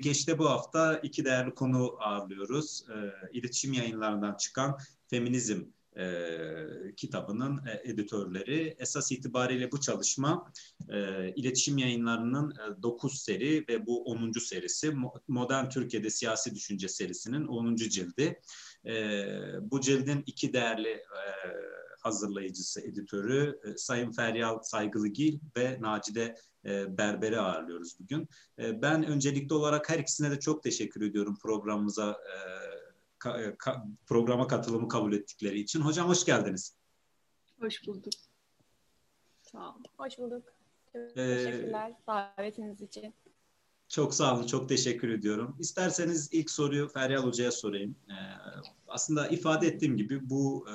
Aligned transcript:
E, 0.00 0.02
Kebigeç'te 0.02 0.38
bu 0.38 0.50
hafta 0.50 0.98
iki 0.98 1.24
değerli 1.24 1.54
konu 1.54 1.96
ağırlıyoruz. 2.00 2.84
E, 2.88 2.96
iletişim 3.32 3.72
yayınlarından 3.72 4.34
çıkan 4.34 4.78
Feminizm 5.10 5.62
e, 5.96 6.04
kitabının 6.96 7.66
e, 7.66 7.90
editörleri. 7.90 8.76
Esas 8.78 9.12
itibariyle 9.12 9.72
bu 9.72 9.80
çalışma 9.80 10.52
e, 10.88 11.28
iletişim 11.34 11.78
yayınlarının 11.78 12.54
9 12.82 13.12
e, 13.12 13.16
seri 13.16 13.64
ve 13.68 13.86
bu 13.86 14.04
10. 14.04 14.32
serisi. 14.32 14.92
Modern 15.28 15.68
Türkiye'de 15.68 16.10
Siyasi 16.10 16.54
Düşünce 16.54 16.88
serisinin 16.88 17.46
10. 17.46 17.76
cildi. 17.76 18.40
E, 18.86 19.24
bu 19.60 19.80
cildin 19.80 20.22
iki 20.26 20.52
değerli 20.52 20.90
e, 20.90 21.04
hazırlayıcısı, 22.02 22.80
editörü 22.80 23.60
e, 23.64 23.76
Sayın 23.76 24.12
Feryal 24.12 24.62
Saygılıgil 24.62 25.38
ve 25.56 25.78
Nacide 25.80 26.36
e, 26.64 26.98
Berber'i 26.98 27.40
ağırlıyoruz 27.40 28.00
bugün. 28.00 28.28
E, 28.58 28.82
ben 28.82 29.04
öncelikli 29.06 29.54
olarak 29.54 29.90
her 29.90 29.98
ikisine 29.98 30.30
de 30.30 30.40
çok 30.40 30.62
teşekkür 30.62 31.02
ediyorum 31.02 31.38
programımıza 31.42 32.10
e, 32.10 32.36
ka, 33.18 33.56
ka, 33.58 33.86
programa 34.06 34.46
katılımı 34.46 34.88
kabul 34.88 35.12
ettikleri 35.12 35.60
için. 35.60 35.80
Hocam 35.80 36.08
hoş 36.08 36.24
geldiniz. 36.24 36.76
Hoş 37.60 37.86
bulduk. 37.86 38.12
Sağ 39.42 39.58
olun. 39.58 39.84
Hoş 39.96 40.18
bulduk. 40.18 40.42
Teşekkürler 40.92 41.90
ee, 41.90 42.06
davetiniz 42.06 42.80
için. 42.80 43.14
Çok 43.90 44.14
sağ 44.14 44.36
olun, 44.36 44.46
çok 44.46 44.68
teşekkür 44.68 45.08
ediyorum. 45.08 45.56
İsterseniz 45.58 46.28
ilk 46.32 46.50
soruyu 46.50 46.88
Feryal 46.88 47.22
Hoca'ya 47.22 47.50
sorayım. 47.50 47.96
Ee, 48.08 48.14
aslında 48.88 49.28
ifade 49.28 49.66
ettiğim 49.66 49.96
gibi 49.96 50.30
bu 50.30 50.66
e, 50.68 50.74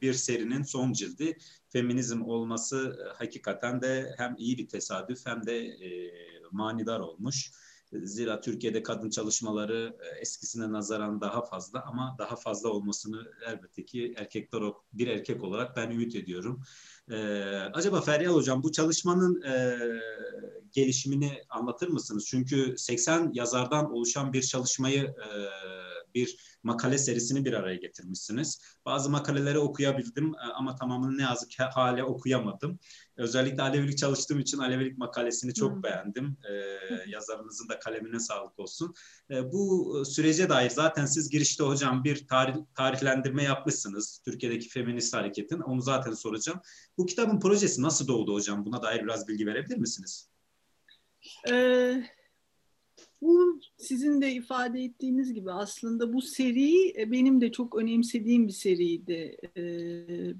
bir 0.00 0.12
serinin 0.12 0.62
son 0.62 0.92
cildi. 0.92 1.38
Feminizm 1.68 2.22
olması 2.22 2.98
e, 3.00 3.16
hakikaten 3.18 3.82
de 3.82 4.14
hem 4.18 4.34
iyi 4.38 4.58
bir 4.58 4.68
tesadüf 4.68 5.26
hem 5.26 5.46
de 5.46 5.66
e, 5.66 6.12
manidar 6.50 7.00
olmuş. 7.00 7.50
Zira 7.92 8.40
Türkiye'de 8.40 8.82
kadın 8.82 9.10
çalışmaları 9.10 9.96
e, 10.00 10.20
eskisine 10.20 10.72
nazaran 10.72 11.20
daha 11.20 11.42
fazla 11.42 11.84
ama 11.86 12.16
daha 12.18 12.36
fazla 12.36 12.68
olmasını 12.68 13.32
elbette 13.46 13.84
ki 13.84 14.14
erkekler 14.16 14.62
bir 14.92 15.06
erkek 15.06 15.44
olarak 15.44 15.76
ben 15.76 15.90
ümit 15.90 16.16
ediyorum. 16.16 16.62
Ee, 17.10 17.16
acaba 17.72 18.00
Feryal 18.00 18.34
Hocam 18.34 18.62
bu 18.62 18.72
çalışmanın 18.72 19.42
e, 19.42 19.78
gelişimini 20.72 21.42
anlatır 21.48 21.88
mısınız? 21.88 22.26
Çünkü 22.26 22.74
80 22.78 23.30
yazardan 23.32 23.92
oluşan 23.92 24.32
bir 24.32 24.42
çalışmayı 24.42 25.02
e, 25.02 25.28
bir 26.16 26.58
makale 26.62 26.98
serisini 26.98 27.44
bir 27.44 27.52
araya 27.52 27.76
getirmişsiniz. 27.76 28.62
Bazı 28.86 29.10
makaleleri 29.10 29.58
okuyabildim 29.58 30.34
e, 30.34 30.52
ama 30.54 30.76
tamamını 30.76 31.18
ne 31.18 31.22
yazık 31.22 31.50
ki 31.50 31.62
hale 31.62 32.04
okuyamadım. 32.04 32.78
Özellikle 33.16 33.62
Alevilik 33.62 33.98
çalıştığım 33.98 34.40
için 34.40 34.58
Alevilik 34.58 34.98
makalesini 34.98 35.54
çok 35.54 35.74
hmm. 35.74 35.82
beğendim. 35.82 36.36
Ee, 36.50 37.10
yazarınızın 37.10 37.68
da 37.68 37.78
kalemine 37.78 38.20
sağlık 38.20 38.58
olsun. 38.58 38.94
Ee, 39.30 39.52
bu 39.52 40.02
sürece 40.04 40.48
dair 40.48 40.70
zaten 40.70 41.06
siz 41.06 41.30
girişte 41.30 41.64
hocam 41.64 42.04
bir 42.04 42.26
tarih, 42.26 42.54
tarihlendirme 42.74 43.42
yapmışsınız. 43.42 44.22
Türkiye'deki 44.24 44.68
feminist 44.68 45.14
hareketin. 45.14 45.60
Onu 45.60 45.80
zaten 45.80 46.12
soracağım. 46.12 46.60
Bu 46.98 47.06
kitabın 47.06 47.40
projesi 47.40 47.82
nasıl 47.82 48.08
doğdu 48.08 48.34
hocam? 48.34 48.66
Buna 48.66 48.82
dair 48.82 49.02
biraz 49.02 49.28
bilgi 49.28 49.46
verebilir 49.46 49.76
misiniz? 49.76 50.30
Ee, 51.50 52.02
bu 53.22 53.60
sizin 53.76 54.20
de 54.20 54.32
ifade 54.32 54.82
ettiğiniz 54.82 55.34
gibi 55.34 55.52
aslında 55.52 56.12
bu 56.12 56.22
seri 56.22 57.00
e, 57.00 57.12
benim 57.12 57.40
de 57.40 57.52
çok 57.52 57.74
önemsediğim 57.74 58.48
bir 58.48 58.52
seriydi 58.52 59.36
e, 59.56 59.60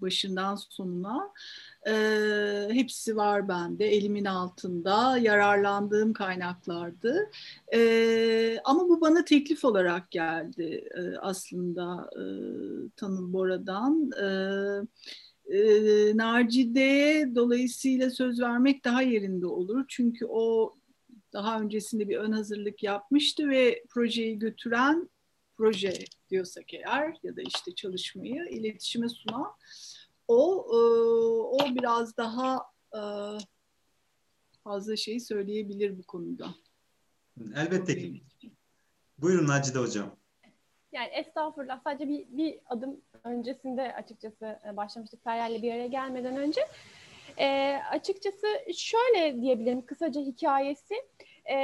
başından 0.00 0.54
sonuna. 0.54 1.32
E, 1.86 1.92
hepsi 2.70 3.16
var 3.16 3.48
bende, 3.48 3.86
elimin 3.86 4.24
altında, 4.24 5.18
yararlandığım 5.18 6.12
kaynaklardı. 6.12 7.30
Ama 8.64 8.88
bu 8.88 9.00
bana 9.00 9.24
teklif 9.24 9.64
olarak 9.64 10.10
geldi 10.10 10.88
aslında 11.20 12.10
Tanıl 12.96 13.32
Bora'dan. 13.32 14.10
Narcide'ye 16.14 17.34
dolayısıyla 17.34 18.10
söz 18.10 18.40
vermek 18.40 18.84
daha 18.84 19.02
yerinde 19.02 19.46
olur. 19.46 19.84
Çünkü 19.88 20.26
o 20.28 20.76
daha 21.36 21.60
öncesinde 21.60 22.08
bir 22.08 22.16
ön 22.16 22.32
hazırlık 22.32 22.82
yapmıştı 22.82 23.50
ve 23.50 23.84
projeyi 23.90 24.38
götüren 24.38 25.10
proje 25.56 25.92
diyorsak 26.30 26.74
eğer 26.74 27.16
ya 27.22 27.36
da 27.36 27.42
işte 27.42 27.74
çalışmayı 27.74 28.48
iletişime 28.50 29.08
sunan 29.08 29.52
o 30.28 30.66
e, 30.70 30.78
o 31.62 31.74
biraz 31.74 32.16
daha 32.16 32.62
e, 32.94 33.00
fazla 34.64 34.96
şey 34.96 35.20
söyleyebilir 35.20 35.98
bu 35.98 36.02
konuda. 36.02 36.54
Elbette 37.56 37.98
ki. 37.98 38.22
Buyurun 39.18 39.48
Nacide 39.48 39.78
Hocam. 39.78 40.16
Yani 40.92 41.08
estağfurullah 41.08 41.80
sadece 41.84 42.08
bir, 42.08 42.26
bir 42.28 42.58
adım 42.66 43.00
öncesinde 43.24 43.94
açıkçası 43.94 44.60
e, 44.68 44.76
başlamıştık 44.76 45.24
Feryal'le 45.24 45.62
bir 45.62 45.72
araya 45.72 45.86
gelmeden 45.86 46.36
önce. 46.36 46.60
E, 47.38 47.76
açıkçası 47.90 48.46
şöyle 48.76 49.42
diyebilirim 49.42 49.86
kısaca 49.86 50.20
hikayesi. 50.20 50.94
E, 51.44 51.54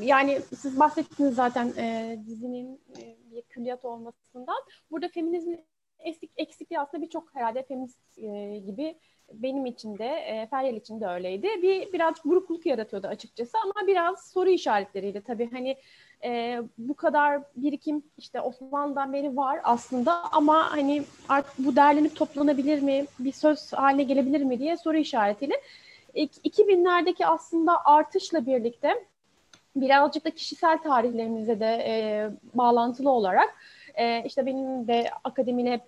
yani 0.00 0.40
siz 0.56 0.80
bahsettiniz 0.80 1.34
zaten 1.34 1.72
e, 1.78 2.18
dizinin 2.26 2.80
e, 2.98 3.16
bir 3.30 3.42
külliyat 3.42 3.84
olmasından. 3.84 4.62
Burada 4.90 5.08
feminizmin 5.08 5.64
eksik, 5.98 6.30
eksikliği 6.36 6.80
aslında 6.80 7.02
birçok 7.02 7.34
herhalde 7.34 7.62
feminist 7.62 8.18
e, 8.18 8.58
gibi 8.58 8.98
benim 9.34 9.66
için 9.66 9.98
de, 9.98 10.06
e, 10.06 10.46
Feryal 10.50 10.76
için 10.76 11.00
de 11.00 11.06
öyleydi. 11.06 11.48
Bir 11.62 11.92
biraz 11.92 12.14
burukluk 12.24 12.66
yaratıyordu 12.66 13.06
açıkçası 13.06 13.58
ama 13.64 13.86
biraz 13.86 14.30
soru 14.30 14.50
işaretleriyle 14.50 15.20
tabii 15.20 15.50
hani 15.50 15.76
e, 16.24 16.60
bu 16.78 16.94
kadar 16.94 17.42
birikim 17.56 18.02
işte 18.18 18.40
Osmanlı'dan 18.40 19.12
beri 19.12 19.36
var 19.36 19.60
aslında 19.64 20.32
ama 20.32 20.72
hani 20.72 21.02
artık 21.28 21.54
bu 21.58 21.76
derlenip 21.76 22.16
toplanabilir 22.16 22.82
mi, 22.82 23.06
bir 23.18 23.32
söz 23.32 23.72
haline 23.72 24.02
gelebilir 24.02 24.42
mi 24.42 24.58
diye 24.58 24.76
soru 24.76 24.96
işaretiyle 24.96 25.54
2000'lerdeki 26.14 27.26
aslında 27.26 27.84
artışla 27.84 28.46
birlikte 28.46 29.04
birazcık 29.76 30.24
da 30.24 30.30
kişisel 30.30 30.78
tarihlerimize 30.78 31.60
de 31.60 31.66
e, 31.66 32.30
bağlantılı 32.54 33.10
olarak 33.10 33.56
e, 33.94 34.24
işte 34.24 34.46
benim 34.46 34.88
de 34.88 35.10
akademiyle 35.24 35.80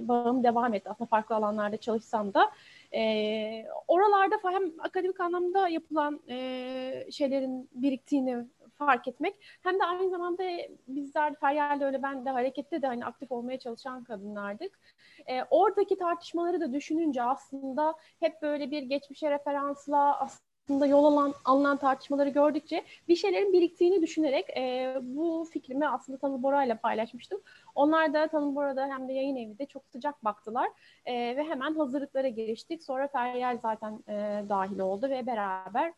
bağım 0.00 0.44
devam 0.44 0.74
etti 0.74 0.90
aslında 0.90 1.08
farklı 1.08 1.34
alanlarda 1.34 1.76
çalışsam 1.76 2.34
da 2.34 2.50
e, 2.94 3.64
oralarda 3.88 4.36
hem 4.42 4.72
akademik 4.80 5.20
anlamda 5.20 5.68
yapılan 5.68 6.20
e, 6.28 7.06
şeylerin 7.10 7.70
biriktiğini 7.72 8.46
fark 8.78 9.08
etmek 9.08 9.34
hem 9.62 9.80
de 9.80 9.84
aynı 9.84 10.10
zamanda 10.10 10.44
bizler 10.88 11.34
Feryal'de 11.34 11.84
öyle 11.84 12.02
ben 12.02 12.24
de 12.24 12.30
harekette 12.30 12.82
de 12.82 12.86
hani 12.86 13.06
aktif 13.06 13.32
olmaya 13.32 13.58
çalışan 13.58 14.04
kadınlardık. 14.04 14.80
E, 15.26 15.42
oradaki 15.50 15.96
tartışmaları 15.96 16.60
da 16.60 16.72
düşününce 16.72 17.22
aslında 17.22 17.94
hep 18.20 18.42
böyle 18.42 18.70
bir 18.70 18.82
geçmişe 18.82 19.30
referansla 19.30 20.20
aslında 20.20 20.55
yol 20.68 21.04
alan, 21.04 21.34
alınan 21.44 21.76
tartışmaları 21.76 22.28
gördükçe 22.28 22.84
bir 23.08 23.16
şeylerin 23.16 23.52
biriktiğini 23.52 24.02
düşünerek 24.02 24.50
e, 24.56 24.96
bu 25.02 25.48
fikrimi 25.52 25.88
aslında 25.88 26.18
Tanıl 26.18 26.42
Bora 26.42 26.64
ile 26.64 26.76
paylaşmıştım. 26.76 27.40
Onlar 27.74 28.14
da 28.14 28.28
Tanıl 28.28 28.54
Bora'da 28.54 28.86
hem 28.86 29.08
de 29.08 29.12
yayın 29.12 29.36
evinde 29.36 29.66
çok 29.66 29.82
sıcak 29.92 30.24
baktılar 30.24 30.68
e, 31.06 31.14
ve 31.36 31.44
hemen 31.44 31.74
hazırlıklara 31.74 32.28
giriştik. 32.28 32.82
Sonra 32.82 33.08
Feryal 33.08 33.58
zaten 33.62 34.04
e, 34.08 34.44
dahil 34.48 34.78
oldu 34.78 35.10
ve 35.10 35.26
beraber 35.26 35.92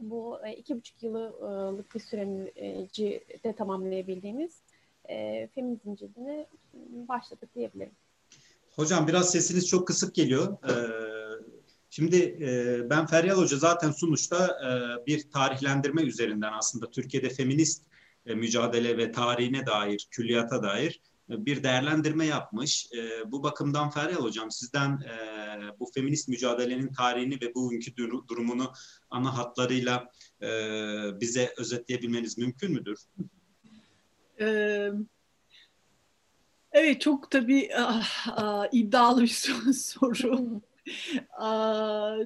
bu 0.00 0.38
e, 0.46 0.52
iki 0.52 0.76
buçuk 0.76 1.02
yıllık 1.02 1.94
bir 1.94 2.00
süreci 2.00 3.24
de 3.44 3.52
tamamlayabildiğimiz 3.52 4.62
e, 5.08 5.46
feminizm 5.46 5.94
cildini 5.94 6.46
başladık 7.08 7.48
diyebilirim. 7.54 7.92
Hocam 8.76 9.08
biraz 9.08 9.30
sesiniz 9.30 9.68
çok 9.68 9.86
kısık 9.86 10.14
geliyor. 10.14 10.56
Ee, 10.64 11.53
şimdi 11.94 12.16
e, 12.16 12.80
ben 12.90 13.06
Feryal 13.06 13.36
Hoca 13.36 13.56
zaten 13.56 13.90
sunuşta 13.90 14.46
e, 14.46 15.06
bir 15.06 15.30
tarihlendirme 15.30 16.02
üzerinden 16.02 16.52
aslında 16.52 16.90
Türkiye'de 16.90 17.28
feminist 17.28 17.84
e, 18.26 18.34
mücadele 18.34 18.98
ve 18.98 19.12
tarihine 19.12 19.66
dair, 19.66 20.08
külliyata 20.10 20.62
dair 20.62 21.00
e, 21.30 21.46
bir 21.46 21.62
değerlendirme 21.62 22.26
yapmış. 22.26 22.88
E, 22.92 23.32
bu 23.32 23.42
bakımdan 23.42 23.90
Feryal 23.90 24.22
Hocam 24.22 24.50
sizden 24.50 24.90
e, 24.90 25.16
bu 25.80 25.90
feminist 25.94 26.28
mücadelenin 26.28 26.92
tarihini 26.92 27.40
ve 27.40 27.54
bugünkü 27.54 27.96
durumunu 28.28 28.72
ana 29.10 29.38
hatlarıyla 29.38 30.10
e, 30.42 30.48
bize 31.20 31.54
özetleyebilmeniz 31.56 32.38
mümkün 32.38 32.72
müdür? 32.72 32.98
Evet. 34.38 34.94
Evet 36.72 37.00
çok 37.00 37.30
tabii 37.30 37.70
ah, 37.76 38.26
ah, 38.28 38.66
iddialı 38.72 39.22
bir 39.22 39.26
soru. 39.74 40.60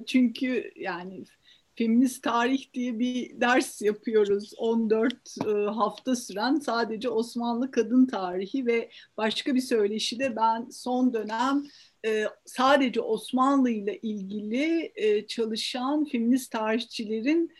Çünkü 0.07 0.71
yani 0.75 1.23
feminist 1.79 2.23
tarih 2.23 2.73
diye 2.73 2.99
bir 2.99 3.41
ders 3.41 3.81
yapıyoruz. 3.81 4.53
14 4.57 5.13
e, 5.47 5.51
hafta 5.51 6.15
süren 6.15 6.55
sadece 6.55 7.09
Osmanlı 7.09 7.71
kadın 7.71 8.05
tarihi 8.05 8.65
ve 8.65 8.89
başka 9.17 9.55
bir 9.55 9.61
söyleşide 9.61 10.35
ben 10.35 10.69
son 10.69 11.13
dönem 11.13 11.63
e, 12.05 12.25
sadece 12.45 13.01
Osmanlı 13.01 13.69
ile 13.69 13.97
ilgili 13.97 14.91
e, 14.95 15.27
çalışan 15.27 16.05
feminist 16.05 16.51
tarihçilerin 16.51 17.51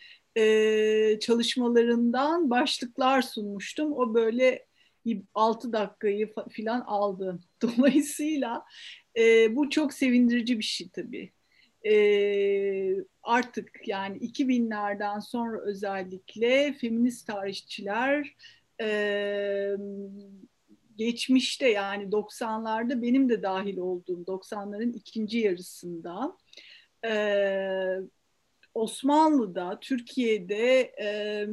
çalışmalarından 1.20 2.50
başlıklar 2.50 3.22
sunmuştum. 3.22 3.92
O 3.92 4.14
böyle 4.14 4.66
6 5.34 5.72
dakikayı 5.72 6.34
falan 6.56 6.80
aldı. 6.80 7.38
Dolayısıyla 7.62 8.64
e, 9.18 9.56
bu 9.56 9.70
çok 9.70 9.92
sevindirici 9.92 10.58
bir 10.58 10.64
şey 10.64 10.88
tabii. 10.88 11.32
E, 11.86 11.94
artık 13.22 13.70
yani 13.86 14.18
2000'lerden 14.18 15.18
sonra 15.18 15.60
özellikle 15.60 16.72
feminist 16.72 17.26
tarihçiler 17.26 18.36
e, 18.80 19.76
geçmişte 20.96 21.68
yani 21.68 22.04
90'larda 22.04 23.02
benim 23.02 23.28
de 23.28 23.42
dahil 23.42 23.78
olduğum 23.78 24.24
90'ların 24.26 24.92
ikinci 24.92 25.38
yarısında 25.38 26.36
e, 27.06 27.12
Osmanlı'da, 28.74 29.78
Türkiye'de 29.80 30.92
e, 31.02 31.46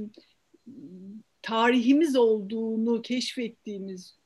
tarihimiz 1.42 2.16
olduğunu 2.16 3.02
keşfettiğimiz 3.02 4.18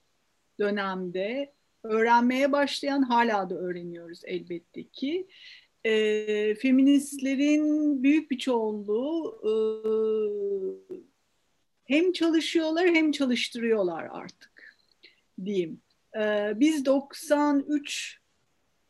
dönemde 0.59 1.53
öğrenmeye 1.83 2.51
başlayan 2.51 3.01
hala 3.01 3.49
da 3.49 3.55
öğreniyoruz 3.55 4.21
elbette 4.25 4.83
ki. 4.83 5.27
E, 5.83 6.55
feministlerin 6.55 8.03
büyük 8.03 8.31
bir 8.31 8.37
çoğunluğu 8.37 9.41
e, 9.43 9.51
hem 11.83 12.11
çalışıyorlar 12.11 12.87
hem 12.87 13.11
çalıştırıyorlar 13.11 14.07
artık 14.11 14.77
diyeyim. 15.45 15.81
E, 16.15 16.53
biz 16.55 16.85
93 16.85 18.21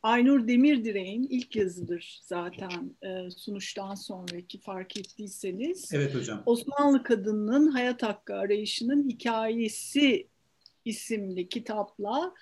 Aynur 0.02 0.48
Demirdire'nin 0.48 1.26
ilk 1.30 1.56
yazıdır 1.56 2.20
zaten 2.22 2.96
e, 3.02 3.30
sunuştan 3.30 3.94
sonraki 3.94 4.60
fark 4.60 4.96
ettiyseniz. 4.96 5.90
Evet 5.94 6.14
hocam. 6.14 6.42
Osmanlı 6.46 7.02
kadınının 7.02 7.70
hayat 7.70 8.02
hakkı 8.02 8.34
arayışının 8.34 9.08
hikayesi 9.08 10.28
isimli 10.84 11.48
kitapla 11.48 12.34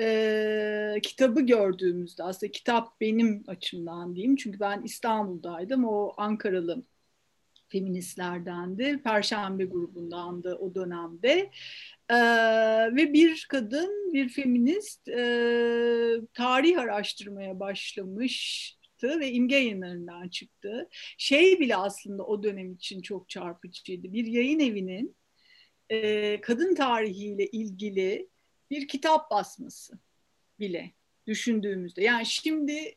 e, 0.00 1.00
kitabı 1.02 1.40
gördüğümüzde 1.40 2.22
aslında 2.22 2.52
kitap 2.52 3.00
benim 3.00 3.44
açımdan 3.46 4.14
diyeyim 4.14 4.36
çünkü 4.36 4.60
ben 4.60 4.82
İstanbul'daydım 4.82 5.84
o 5.84 6.14
Ankaralı 6.16 6.84
feministlerdendi 7.68 9.02
Perşembe 9.02 9.64
grubundandı 9.64 10.54
o 10.54 10.74
dönemde 10.74 11.50
ee, 12.10 12.16
ve 12.96 13.12
bir 13.12 13.46
kadın, 13.48 14.12
bir 14.12 14.28
feminist 14.28 15.08
e, 15.08 16.20
tarih 16.34 16.80
araştırmaya 16.80 17.60
başlamıştı 17.60 19.20
ve 19.20 19.32
imge 19.32 19.56
yayınlarından 19.56 20.28
çıktı. 20.28 20.88
Şey 21.18 21.60
bile 21.60 21.76
aslında 21.76 22.26
o 22.26 22.42
dönem 22.42 22.72
için 22.72 23.02
çok 23.02 23.28
çarpıcıydı. 23.28 24.12
Bir 24.12 24.26
yayın 24.26 24.60
evinin 24.60 25.16
e, 25.90 26.40
kadın 26.40 26.74
tarihiyle 26.74 27.46
ilgili 27.46 28.28
bir 28.70 28.88
kitap 28.88 29.30
basması 29.30 29.98
bile 30.60 30.92
düşündüğümüzde. 31.26 32.04
Yani 32.04 32.26
şimdi 32.26 32.94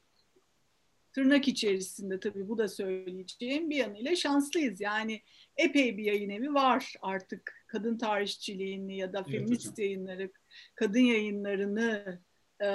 tırnak 1.13 1.47
içerisinde 1.47 2.19
tabii 2.19 2.49
bu 2.49 2.57
da 2.57 2.67
söyleyeceğim 2.67 3.69
bir 3.69 3.75
yanıyla 3.75 4.15
şanslıyız. 4.15 4.81
Yani 4.81 5.21
epey 5.57 5.97
bir 5.97 6.03
yayın 6.03 6.29
evi 6.29 6.53
var 6.53 6.93
artık 7.01 7.65
kadın 7.67 7.97
tarihçiliğini 7.97 8.97
ya 8.97 9.13
da 9.13 9.23
feminist 9.23 9.67
evet, 9.67 9.79
yayınları, 9.79 10.31
kadın 10.75 10.99
yayınlarını 10.99 12.19
e, 12.61 12.69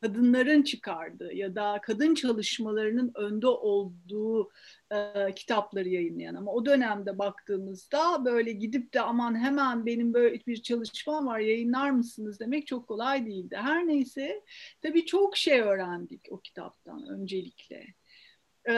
kadınların 0.00 0.62
çıkardığı 0.62 1.32
ya 1.34 1.54
da 1.54 1.80
kadın 1.82 2.14
çalışmalarının 2.14 3.12
önde 3.14 3.46
olduğu 3.46 4.50
e, 4.90 5.34
kitapları 5.34 5.88
yayınlayan 5.88 6.34
ama 6.34 6.52
o 6.52 6.66
dönemde 6.66 7.18
baktığımızda 7.18 8.24
böyle 8.24 8.52
gidip 8.52 8.94
de 8.94 9.00
aman 9.00 9.40
hemen 9.40 9.86
benim 9.86 10.14
böyle 10.14 10.40
bir 10.46 10.62
çalışmam 10.62 11.26
var 11.26 11.38
yayınlar 11.38 11.90
mısınız 11.90 12.40
demek 12.40 12.66
çok 12.66 12.88
kolay 12.88 13.26
değildi. 13.26 13.56
Her 13.56 13.86
neyse 13.86 14.42
tabii 14.82 15.06
çok 15.06 15.36
şey 15.36 15.60
öğrendik 15.60 16.26
o 16.30 16.40
kitaptan 16.40 17.06
öncelikle. 17.08 17.86
Ee, 18.68 18.74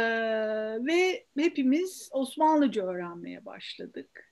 ve 0.87 1.27
hepimiz 1.39 2.09
Osmanlıca 2.13 2.87
öğrenmeye 2.87 3.45
başladık. 3.45 4.28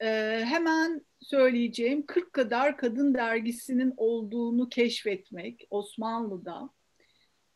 Ee, 0.00 0.42
hemen 0.44 1.06
söyleyeceğim 1.20 2.06
40 2.06 2.32
kadar 2.32 2.76
kadın 2.76 3.14
dergisinin 3.14 3.94
olduğunu 3.96 4.68
keşfetmek 4.68 5.66
Osmanlı'da. 5.70 6.70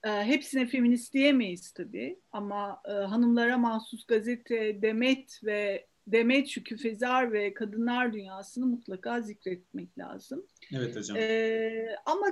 Ee, 0.04 0.08
hepsine 0.08 0.66
feminist 0.66 1.14
diyemeyiz 1.14 1.72
tabii 1.72 2.20
ama 2.32 2.82
e, 2.88 2.90
hanımlara 2.92 3.58
mahsus 3.58 4.06
gazete 4.06 4.82
Demet 4.82 5.40
ve 5.44 5.86
Demet 6.06 6.48
Şükü 6.48 6.76
Fezar 6.76 7.32
ve 7.32 7.54
Kadınlar 7.54 8.12
Dünyası'nı 8.12 8.66
mutlaka 8.66 9.20
zikretmek 9.20 9.98
lazım. 9.98 10.46
Evet 10.74 10.96
hocam. 10.96 11.16
Ee, 11.16 11.96
ama 12.06 12.26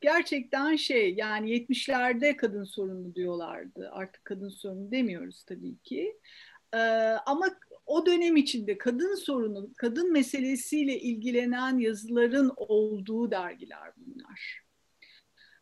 gerçekten 0.00 0.76
şey 0.76 1.14
yani 1.14 1.50
70'lerde 1.50 2.36
kadın 2.36 2.64
sorunu 2.64 3.14
diyorlardı. 3.14 3.90
Artık 3.92 4.24
kadın 4.24 4.48
sorunu 4.48 4.90
demiyoruz 4.90 5.44
tabii 5.44 5.78
ki. 5.78 6.16
Ee, 6.74 6.78
ama 7.26 7.50
o 7.86 8.06
dönem 8.06 8.36
içinde 8.36 8.78
kadın 8.78 9.14
sorunu, 9.14 9.70
kadın 9.76 10.12
meselesiyle 10.12 11.00
ilgilenen 11.00 11.78
yazıların 11.78 12.52
olduğu 12.56 13.30
dergiler 13.30 13.92
bunlar. 13.96 14.62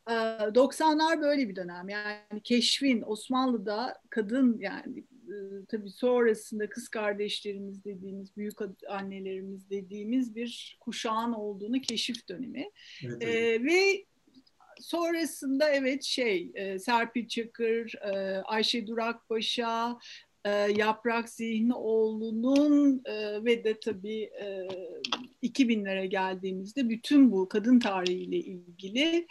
90'lar 0.07 1.19
ee, 1.19 1.21
böyle 1.21 1.49
bir 1.49 1.57
dönem. 1.57 1.89
Yani 1.89 2.43
keşfin 2.45 3.03
Osmanlı'da 3.07 4.01
kadın 4.11 4.59
yani 4.59 5.05
e, 5.29 5.35
tabii 5.69 5.91
sonrasında 5.91 6.69
kız 6.69 6.89
kardeşlerimiz 6.89 7.85
dediğimiz, 7.85 8.37
büyük 8.37 8.59
annelerimiz 8.89 9.71
dediğimiz 9.71 10.35
bir 10.35 10.79
kuşağın 10.81 11.33
olduğunu 11.33 11.81
keşif 11.81 12.29
dönemi. 12.29 12.71
Evet, 13.05 13.23
ee, 13.23 13.65
ve 13.65 14.05
sonrasında 14.81 15.71
evet 15.71 16.03
şey 16.03 16.51
e, 16.55 16.79
Serpil 16.79 17.29
Çakır, 17.29 17.95
e, 17.95 18.43
Ayşe 18.43 18.87
Durakbaşa, 18.87 19.99
e, 20.45 20.51
Yaprak 20.51 21.29
Zihnioğlu'nun 21.29 23.03
e, 23.05 23.45
ve 23.45 23.65
de 23.65 23.81
tabii 23.81 24.23
e, 24.23 24.69
2000'lere 25.43 26.05
geldiğimizde 26.05 26.89
bütün 26.89 27.33
bu 27.33 27.49
kadın 27.49 27.79
tarihiyle 27.79 28.37
ilgili 28.37 29.27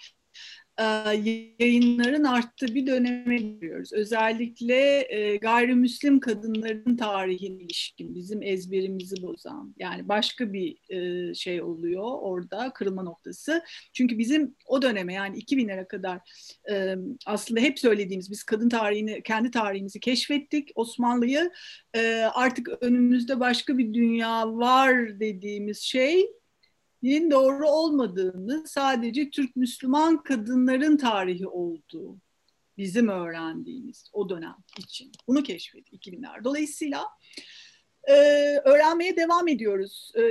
yayınların 1.60 2.24
arttığı 2.24 2.76
bir 2.76 2.88
döneme 2.88 3.38
giriyoruz. 3.38 3.94
Özellikle 3.94 5.08
e, 5.10 5.38
gayrimüslim 5.38 6.20
kadınların 6.20 6.98
tarihine 6.98 7.64
ilişkin 7.64 8.16
bizim 8.16 8.44
ezberimizi 8.44 9.22
bozan 9.22 9.76
yani 9.80 10.08
başka 10.08 10.54
bir 10.54 10.78
e, 10.90 11.34
şey 11.34 11.62
oluyor 11.62 12.04
orada 12.04 12.74
kırılma 12.74 13.04
noktası. 13.04 13.64
Çünkü 13.94 14.18
bizim 14.18 14.56
o 14.66 14.82
döneme 14.82 15.14
yani 15.14 15.38
2000'lere 15.40 15.88
kadar 15.88 16.20
aslında 17.26 17.60
hep 17.60 17.80
söylediğimiz 17.80 18.32
biz 18.32 18.44
kadın 18.44 18.70
tarihini 18.70 19.24
kendi 19.24 19.52
tarihimizi 19.52 20.00
keşfettik. 20.00 20.72
Osmanlı'yı 20.76 21.52
artık 22.34 22.70
önümüzde 22.82 23.40
başka 23.40 23.78
bir 23.78 23.94
dünya 23.94 24.58
var 24.58 25.20
dediğimiz 25.20 25.80
şey 25.80 26.39
din 27.04 27.32
doğru 27.32 27.70
olmadığını 27.70 28.68
sadece 28.68 29.30
Türk 29.30 29.56
Müslüman 29.56 30.24
kadınların 30.24 30.98
tarihi 30.98 31.48
olduğu 31.48 32.18
bizim 32.78 33.08
öğrendiğimiz 33.08 34.10
o 34.14 34.30
dönem 34.30 34.56
için. 34.78 35.12
Bunu 35.28 35.44
keşfettik 35.44 36.08
2000'ler. 36.08 36.44
Dolayısıyla 36.44 37.06
e, 38.04 38.14
öğrenmeye 38.66 39.18
devam 39.18 39.48
ediyoruz. 39.48 40.12
E, 40.16 40.24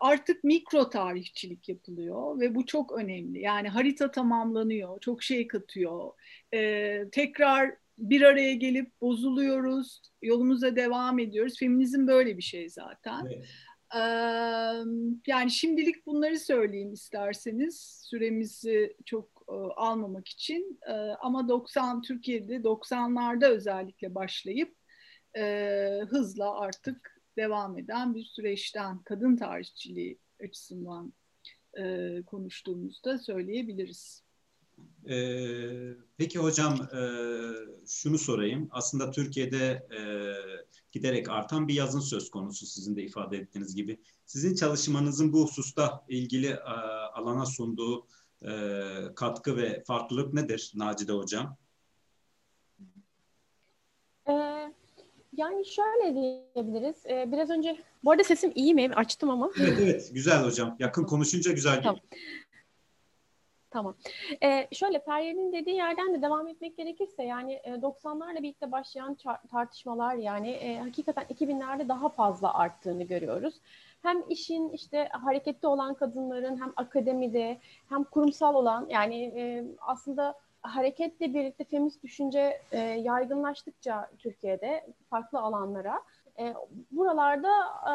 artık 0.00 0.44
mikro 0.44 0.90
tarihçilik 0.90 1.68
yapılıyor 1.68 2.40
ve 2.40 2.54
bu 2.54 2.66
çok 2.66 2.92
önemli. 2.92 3.40
Yani 3.40 3.68
harita 3.68 4.10
tamamlanıyor, 4.10 5.00
çok 5.00 5.22
şey 5.22 5.48
katıyor. 5.48 6.12
E, 6.54 7.04
tekrar 7.12 7.76
bir 7.98 8.22
araya 8.22 8.54
gelip 8.54 9.00
bozuluyoruz, 9.00 10.02
yolumuza 10.22 10.76
devam 10.76 11.18
ediyoruz. 11.18 11.58
Feminizm 11.58 12.06
böyle 12.06 12.36
bir 12.36 12.42
şey 12.42 12.68
zaten. 12.68 13.26
Evet 13.26 13.44
yani 15.26 15.50
şimdilik 15.50 16.06
bunları 16.06 16.38
söyleyeyim 16.38 16.92
isterseniz 16.92 18.00
süremizi 18.10 18.96
çok 19.04 19.44
almamak 19.76 20.28
için 20.28 20.80
ama 21.20 21.48
90 21.48 22.02
Türkiye'de 22.02 22.56
90'larda 22.56 23.46
özellikle 23.46 24.14
başlayıp 24.14 24.74
hızla 26.08 26.60
artık 26.60 27.20
devam 27.36 27.78
eden 27.78 28.14
bir 28.14 28.24
süreçten 28.24 28.98
kadın 28.98 29.36
tarihçiliği 29.36 30.18
açısından 30.44 31.12
konuştuğumuzda 32.26 33.18
söyleyebiliriz. 33.18 34.24
Peki 36.18 36.38
hocam 36.38 36.74
e, 36.74 37.00
şunu 37.86 38.18
sorayım. 38.18 38.68
Aslında 38.70 39.10
Türkiye'de 39.10 39.86
e, 39.90 40.00
giderek 40.94 41.28
artan 41.30 41.68
bir 41.68 41.74
yazın 41.74 42.00
söz 42.00 42.30
konusu 42.30 42.66
sizin 42.66 42.96
de 42.96 43.02
ifade 43.02 43.36
ettiğiniz 43.36 43.74
gibi. 43.74 44.00
Sizin 44.26 44.54
çalışmanızın 44.54 45.32
bu 45.32 45.42
hususta 45.42 46.04
ilgili 46.08 46.46
e, 46.46 46.60
alana 47.14 47.46
sunduğu 47.46 48.06
e, 48.42 48.50
katkı 49.16 49.56
ve 49.56 49.84
farklılık 49.86 50.34
nedir 50.34 50.72
Nacide 50.74 51.12
hocam? 51.12 51.56
Ee, 54.28 54.32
Yani 55.36 55.66
şöyle 55.66 56.14
diyebiliriz. 56.14 56.96
Ee, 57.06 57.32
biraz 57.32 57.50
önce, 57.50 57.76
bu 58.04 58.10
arada 58.10 58.24
sesim 58.24 58.52
iyi 58.54 58.74
mi? 58.74 58.90
Açtım 58.94 59.30
ama. 59.30 59.50
Evet 59.60 59.78
evet 59.82 60.10
güzel 60.14 60.44
hocam. 60.44 60.76
Yakın 60.78 61.04
konuşunca 61.04 61.52
güzel. 61.52 61.82
Tamam. 61.82 62.00
Tamam. 63.74 63.94
Ee, 64.42 64.68
şöyle 64.72 65.00
Feryal'in 65.00 65.52
dediği 65.52 65.76
yerden 65.76 66.14
de 66.14 66.22
devam 66.22 66.48
etmek 66.48 66.76
gerekirse 66.76 67.22
yani 67.22 67.52
e, 67.52 67.70
90'larla 67.70 68.42
birlikte 68.42 68.72
başlayan 68.72 69.16
tartışmalar 69.50 70.14
yani 70.14 70.50
e, 70.50 70.78
hakikaten 70.78 71.24
2000'lerde 71.24 71.88
daha 71.88 72.08
fazla 72.08 72.54
arttığını 72.54 73.02
görüyoruz. 73.02 73.54
Hem 74.02 74.22
işin 74.30 74.68
işte 74.68 75.08
harekette 75.12 75.66
olan 75.66 75.94
kadınların 75.94 76.60
hem 76.60 76.72
akademide 76.76 77.58
hem 77.88 78.04
kurumsal 78.04 78.54
olan 78.54 78.86
yani 78.90 79.24
e, 79.24 79.64
aslında 79.80 80.34
hareketle 80.62 81.34
birlikte 81.34 81.64
feminist 81.64 82.02
düşünce 82.02 82.60
e, 82.72 82.78
yaygınlaştıkça 82.78 84.10
Türkiye'de 84.18 84.86
farklı 85.10 85.40
alanlara 85.40 86.02
e, 86.38 86.54
buralarda 86.90 87.50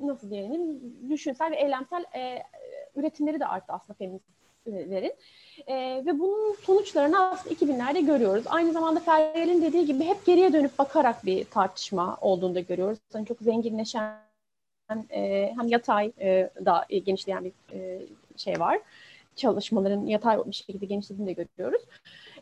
nasıl 0.00 0.30
diyelim 0.30 0.80
düşünsel 1.10 1.50
ve 1.50 1.56
eylemsel 1.56 2.04
e, 2.16 2.42
üretimleri 2.96 3.40
de 3.40 3.46
arttı 3.46 3.72
aslında 3.72 3.98
feministlerin. 4.66 5.14
E, 5.66 6.02
ve 6.06 6.18
bunun 6.18 6.54
sonuçlarını 6.54 7.30
aslında 7.30 7.54
2000'lerde 7.54 8.06
görüyoruz. 8.06 8.44
Aynı 8.46 8.72
zamanda 8.72 9.00
Feryal'in 9.00 9.62
dediği 9.62 9.86
gibi 9.86 10.04
hep 10.04 10.26
geriye 10.26 10.52
dönüp 10.52 10.78
bakarak 10.78 11.26
bir 11.26 11.44
tartışma 11.44 12.18
olduğunu 12.20 12.54
da 12.54 12.60
görüyoruz. 12.60 12.98
Yani 13.14 13.26
çok 13.26 13.38
zenginleşen 13.40 14.16
e, 15.10 15.52
hem 15.58 15.68
yatay 15.68 16.12
e, 16.20 16.50
da 16.64 16.86
genişleyen 17.04 17.44
bir 17.44 17.52
e, 17.72 18.06
şey 18.36 18.60
var 18.60 18.78
çalışmaların 19.36 20.06
yatay 20.06 20.38
bir 20.46 20.52
şekilde 20.52 20.86
genişlediğini 20.86 21.36
de 21.36 21.44
görüyoruz. 21.44 21.82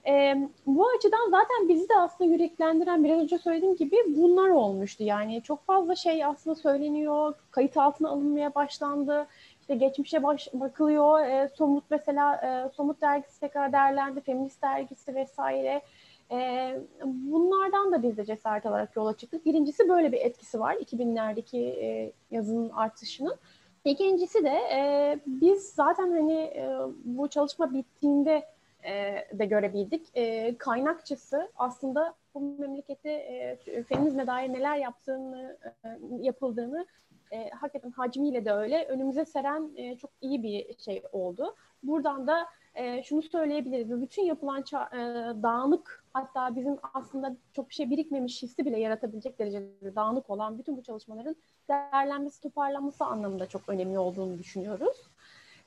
E, 0.07 0.37
bu 0.66 0.88
açıdan 0.99 1.31
zaten 1.31 1.69
bizi 1.69 1.88
de 1.88 1.95
aslında 1.99 2.31
yüreklendiren 2.31 3.04
biraz 3.04 3.23
önce 3.23 3.38
söylediğim 3.38 3.76
gibi 3.76 3.97
bunlar 4.07 4.49
olmuştu. 4.49 5.04
Yani 5.04 5.43
çok 5.43 5.66
fazla 5.66 5.95
şey 5.95 6.25
aslında 6.25 6.57
söyleniyor, 6.57 7.35
kayıt 7.50 7.76
altına 7.76 8.09
alınmaya 8.09 8.54
başlandı. 8.54 9.26
İşte 9.64 9.75
geçmişe 9.75 10.23
baş, 10.23 10.49
bakılıyor. 10.54 11.21
E, 11.21 11.49
somut 11.49 11.85
mesela 11.90 12.37
e, 12.37 12.68
Somut 12.75 13.00
dergisi 13.00 13.40
tekrar 13.40 13.73
değerlendi, 13.73 14.21
Feminist 14.21 14.62
dergisi 14.62 15.14
vesaire. 15.14 15.83
E, 16.30 16.78
bunlardan 17.04 17.92
da 17.92 18.02
biz 18.02 18.16
de 18.16 18.25
cesaret 18.25 18.66
alarak 18.66 18.97
yola 18.97 19.16
çıktık. 19.16 19.47
Birincisi 19.47 19.88
böyle 19.88 20.12
bir 20.12 20.21
etkisi 20.21 20.61
var 20.61 20.75
2000'lerdeki 20.75 21.59
e, 21.59 22.12
yazının 22.30 22.71
artışının. 22.71 23.37
İkincisi 23.85 24.44
de 24.44 24.59
e, 24.73 25.18
biz 25.26 25.68
zaten 25.68 26.11
hani 26.12 26.38
e, 26.38 26.78
bu 27.04 27.28
çalışma 27.28 27.75
bittiğinde 27.75 28.42
e, 28.83 29.25
de 29.33 29.47
görebildik. 29.47 30.06
E, 30.14 30.54
kaynakçısı 30.59 31.50
aslında 31.56 32.14
bu 32.35 32.40
memlekette 32.59 33.11
e, 33.11 33.83
feminizme 33.83 34.26
dair 34.26 34.52
neler 34.52 34.76
yaptığını, 34.76 35.59
e, 35.85 35.88
yapıldığını 36.21 36.87
e, 37.34 37.50
hakikaten 37.50 37.90
hacmiyle 37.90 38.44
de 38.44 38.52
öyle 38.52 38.84
önümüze 38.84 39.24
seren 39.24 39.70
e, 39.76 39.96
çok 39.96 40.10
iyi 40.20 40.42
bir 40.42 40.78
şey 40.78 41.02
oldu. 41.12 41.54
Buradan 41.82 42.26
da 42.26 42.46
e, 42.74 43.02
şunu 43.02 43.22
söyleyebiliriz. 43.22 44.02
Bütün 44.02 44.22
yapılan 44.22 44.60
e, 44.60 44.98
dağınık 45.42 46.04
hatta 46.12 46.56
bizim 46.56 46.76
aslında 46.94 47.36
çok 47.52 47.68
bir 47.68 47.74
şey 47.74 47.90
birikmemiş 47.90 48.42
hissi 48.42 48.64
bile 48.64 48.80
yaratabilecek 48.80 49.38
derecede 49.38 49.94
dağınık 49.94 50.30
olan 50.30 50.58
bütün 50.58 50.76
bu 50.76 50.82
çalışmaların 50.82 51.36
değerlenmesi, 51.68 52.40
toparlanması 52.40 53.04
anlamında 53.04 53.46
çok 53.46 53.68
önemli 53.68 53.98
olduğunu 53.98 54.38
düşünüyoruz. 54.38 54.96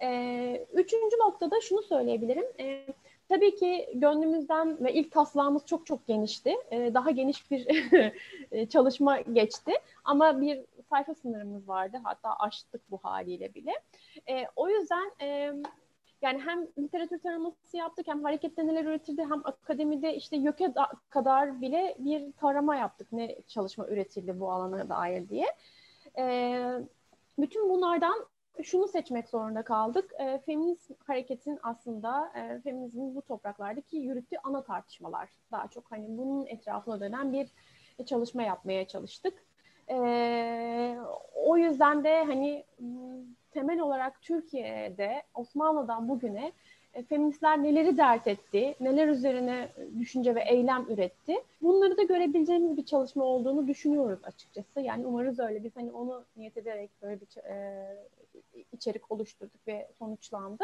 E, 0.02 0.68
üçüncü 0.74 1.16
noktada 1.18 1.62
şunu 1.62 1.82
söyleyebilirim. 1.82 2.46
E, 2.60 2.86
tabii 3.30 3.56
ki 3.56 3.90
gönlümüzden 3.94 4.84
ve 4.84 4.94
ilk 4.94 5.12
taslağımız 5.12 5.66
çok 5.66 5.86
çok 5.86 6.08
genişti. 6.08 6.56
E, 6.72 6.94
daha 6.94 7.12
geniş 7.12 7.52
bir 7.52 7.68
çalışma 8.70 9.20
geçti. 9.22 9.72
Ama 10.04 10.42
bir 10.42 10.66
sayfa 10.90 11.16
sınırımız 11.16 11.68
vardı. 11.68 11.98
Hatta 12.04 12.36
aştık 12.40 12.92
bu 12.92 12.98
haliyle 12.98 13.54
bile. 13.54 13.72
E, 14.30 14.46
o 14.56 14.70
yüzden... 14.70 15.12
E, 15.22 15.54
yani 16.22 16.42
hem 16.42 16.68
literatür 16.78 17.20
taraması 17.20 17.78
yaptık 17.78 18.08
hem 18.08 18.24
harekette 18.24 18.68
neler 18.68 18.86
üretildi 18.86 19.22
hem 19.22 19.42
akademide 19.44 20.16
işte 20.16 20.38
YÖK'e 20.38 20.74
kadar 21.10 21.62
bile 21.62 21.96
bir 22.00 22.32
tarama 22.32 22.76
yaptık. 22.76 23.08
Ne 23.12 23.38
çalışma 23.48 23.88
üretildi 23.88 24.40
bu 24.40 24.52
alana 24.52 24.90
dair 24.90 25.30
diye. 25.30 25.46
E, 26.18 26.58
bütün 27.40 27.70
bunlardan 27.70 28.26
şunu 28.64 28.88
seçmek 28.88 29.30
zorunda 29.30 29.62
kaldık. 29.62 30.14
E, 30.20 30.38
feminist 30.38 30.92
hareketin 31.08 31.60
aslında 31.64 32.32
e, 32.36 32.60
feminizmin 32.62 33.16
bu 33.16 33.22
topraklardaki 33.22 33.98
yürüttüğü 33.98 34.38
ana 34.44 34.64
tartışmalar. 34.64 35.30
Daha 35.52 35.68
çok 35.68 35.92
hani 35.92 36.18
bunun 36.18 36.46
etrafına 36.46 37.00
dönen 37.00 37.34
bir 37.34 37.48
çalışma 38.06 38.44
yapmaya 38.44 38.88
çalıştık. 38.88 39.34
E, 39.90 40.98
o 41.36 41.58
yüzden 41.58 42.04
de 42.04 42.24
hani 42.24 42.64
temel 43.52 43.80
olarak 43.80 44.22
Türkiye'de 44.22 45.24
Osmanlı'dan 45.34 46.10
bugüne 46.10 46.52
e, 46.94 47.04
feministler 47.04 47.64
neleri 47.64 47.98
dert 47.98 48.28
etti, 48.28 48.76
neler 48.80 49.08
üzerine 49.08 49.70
düşünce 50.00 50.36
ve 50.36 50.44
eylem 50.48 50.86
üretti. 50.90 51.36
Bunları 51.62 51.98
da 51.98 52.04
görebileceğimiz 52.04 52.78
bir 52.78 52.86
çalışma 52.86 53.24
olduğunu 53.24 53.68
düşünüyoruz 53.68 54.20
açıkçası. 54.24 54.82
Yani 54.82 55.06
umarız 55.06 55.40
öyle. 55.40 55.64
Biz 55.64 55.76
hani 55.76 55.92
onu 55.92 56.26
niyet 56.38 56.58
ederek 56.58 56.90
böyle 57.02 57.22
bir 57.22 57.44
e, 57.44 57.88
içerik 58.72 59.12
oluşturduk 59.12 59.68
ve 59.68 59.88
sonuçlandı. 60.00 60.64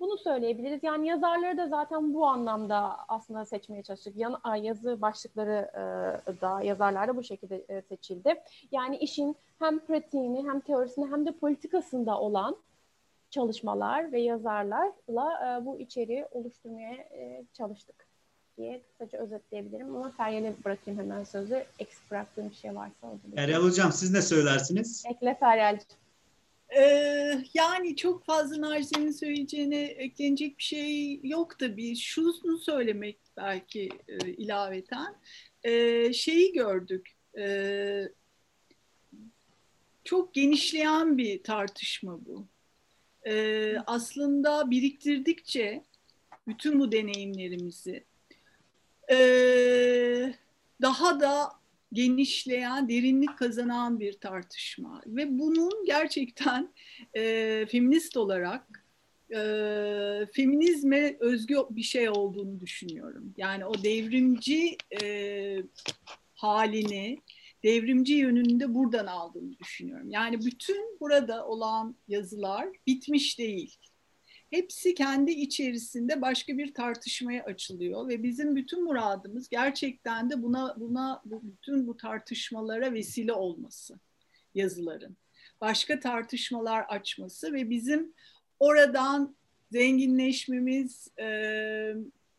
Bunu 0.00 0.18
söyleyebiliriz. 0.18 0.82
Yani 0.82 1.08
yazarları 1.08 1.58
da 1.58 1.68
zaten 1.68 2.14
bu 2.14 2.26
anlamda 2.26 3.08
aslında 3.08 3.44
seçmeye 3.44 3.82
çalıştık. 3.82 4.16
Yan, 4.16 4.54
yazı 4.54 5.00
başlıkları 5.00 5.70
e, 5.74 6.40
da 6.40 6.62
yazarlar 6.62 7.16
bu 7.16 7.22
şekilde 7.22 7.64
e, 7.68 7.82
seçildi. 7.82 8.42
Yani 8.72 8.96
işin 8.96 9.36
hem 9.58 9.78
pratiğini 9.78 10.48
hem 10.48 10.60
teorisini 10.60 11.10
hem 11.10 11.26
de 11.26 11.32
politikasında 11.32 12.20
olan 12.20 12.56
çalışmalar 13.30 14.12
ve 14.12 14.20
yazarlarla 14.20 15.58
e, 15.60 15.64
bu 15.64 15.78
içeriği 15.78 16.26
oluşturmaya 16.30 16.94
e, 16.94 17.44
çalıştık 17.52 18.06
diye 18.56 18.82
kısaca 18.82 19.18
özetleyebilirim. 19.18 19.96
Ama 19.96 20.10
Feryal'e 20.10 20.54
bırakayım 20.64 21.00
hemen 21.00 21.24
sözü. 21.24 21.64
Eksik 21.78 22.10
bıraktığım 22.10 22.50
bir 22.50 22.54
şey 22.54 22.74
varsa. 22.74 23.08
Feryal 23.34 23.62
Hocam 23.62 23.92
siz 23.92 24.12
ne 24.12 24.22
söylersiniz? 24.22 25.04
Ekle 25.10 25.34
Feryal'cığım. 25.34 26.03
Ee, 26.76 27.44
yani 27.54 27.96
çok 27.96 28.24
fazla 28.24 28.60
Narzi'nin 28.60 29.10
söyleyeceğine 29.10 29.82
eklenecek 29.82 30.58
bir 30.58 30.62
şey 30.62 31.20
yok 31.22 31.58
tabii. 31.58 31.96
Şunu 31.96 32.58
söylemek 32.58 33.18
belki 33.36 33.88
e, 34.08 34.32
ilaveten. 34.32 35.14
E, 35.64 36.12
şeyi 36.12 36.52
gördük. 36.52 37.16
E, 37.38 38.08
çok 40.04 40.34
genişleyen 40.34 41.18
bir 41.18 41.42
tartışma 41.42 42.18
bu. 42.26 42.46
E, 43.26 43.76
aslında 43.86 44.70
biriktirdikçe 44.70 45.84
bütün 46.48 46.80
bu 46.80 46.92
deneyimlerimizi 46.92 48.04
e, 49.10 49.16
daha 50.82 51.20
da 51.20 51.52
genişleyen, 51.94 52.88
derinlik 52.88 53.38
kazanan 53.38 54.00
bir 54.00 54.12
tartışma. 54.12 55.02
Ve 55.06 55.38
bunun 55.38 55.84
gerçekten 55.86 56.72
e, 57.16 57.66
feminist 57.70 58.16
olarak 58.16 58.84
e, 59.30 59.38
feminizme 60.32 61.16
özgü 61.20 61.56
bir 61.70 61.82
şey 61.82 62.10
olduğunu 62.10 62.60
düşünüyorum. 62.60 63.34
Yani 63.36 63.66
o 63.66 63.74
devrimci 63.82 64.76
e, 65.02 65.56
halini, 66.34 67.18
devrimci 67.62 68.14
yönünde 68.14 68.74
buradan 68.74 69.06
aldığını 69.06 69.58
düşünüyorum. 69.58 70.10
Yani 70.10 70.38
bütün 70.40 70.98
burada 71.00 71.46
olan 71.46 71.96
yazılar 72.08 72.68
bitmiş 72.86 73.38
değil 73.38 73.76
hepsi 74.54 74.94
kendi 74.94 75.30
içerisinde 75.30 76.22
başka 76.22 76.58
bir 76.58 76.74
tartışmaya 76.74 77.44
açılıyor 77.44 78.08
ve 78.08 78.22
bizim 78.22 78.56
bütün 78.56 78.84
muradımız 78.84 79.48
gerçekten 79.48 80.30
de 80.30 80.42
buna 80.42 80.76
buna 80.80 81.22
bu, 81.24 81.42
bütün 81.42 81.86
bu 81.86 81.96
tartışmalara 81.96 82.92
vesile 82.92 83.32
olması 83.32 83.98
yazıların. 84.54 85.16
Başka 85.60 86.00
tartışmalar 86.00 86.84
açması 86.88 87.52
ve 87.52 87.70
bizim 87.70 88.14
oradan 88.60 89.36
zenginleşmemiz, 89.72 91.08
e, 91.18 91.26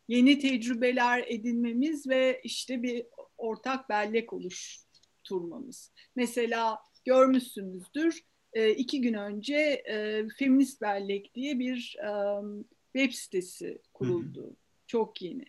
yeni 0.07 0.39
tecrübeler 0.39 1.24
edinmemiz 1.27 2.07
ve 2.07 2.41
işte 2.43 2.84
bir 2.84 3.05
ortak 3.38 3.89
bellek 3.89 4.34
oluşturmamız. 4.34 5.91
Mesela 6.15 6.79
görmüşsünüzdür 7.05 8.24
e, 8.55 8.69
iki 8.69 9.01
gün 9.01 9.13
önce 9.13 9.55
e, 9.89 10.27
Feminist 10.38 10.81
Bellek 10.81 11.35
diye 11.35 11.59
bir 11.59 11.97
e, 12.03 12.09
web 12.93 13.13
sitesi 13.13 13.81
kuruldu. 13.93 14.43
Hı 14.43 14.47
hı. 14.47 14.55
Çok 14.88 15.21
yeni. 15.21 15.45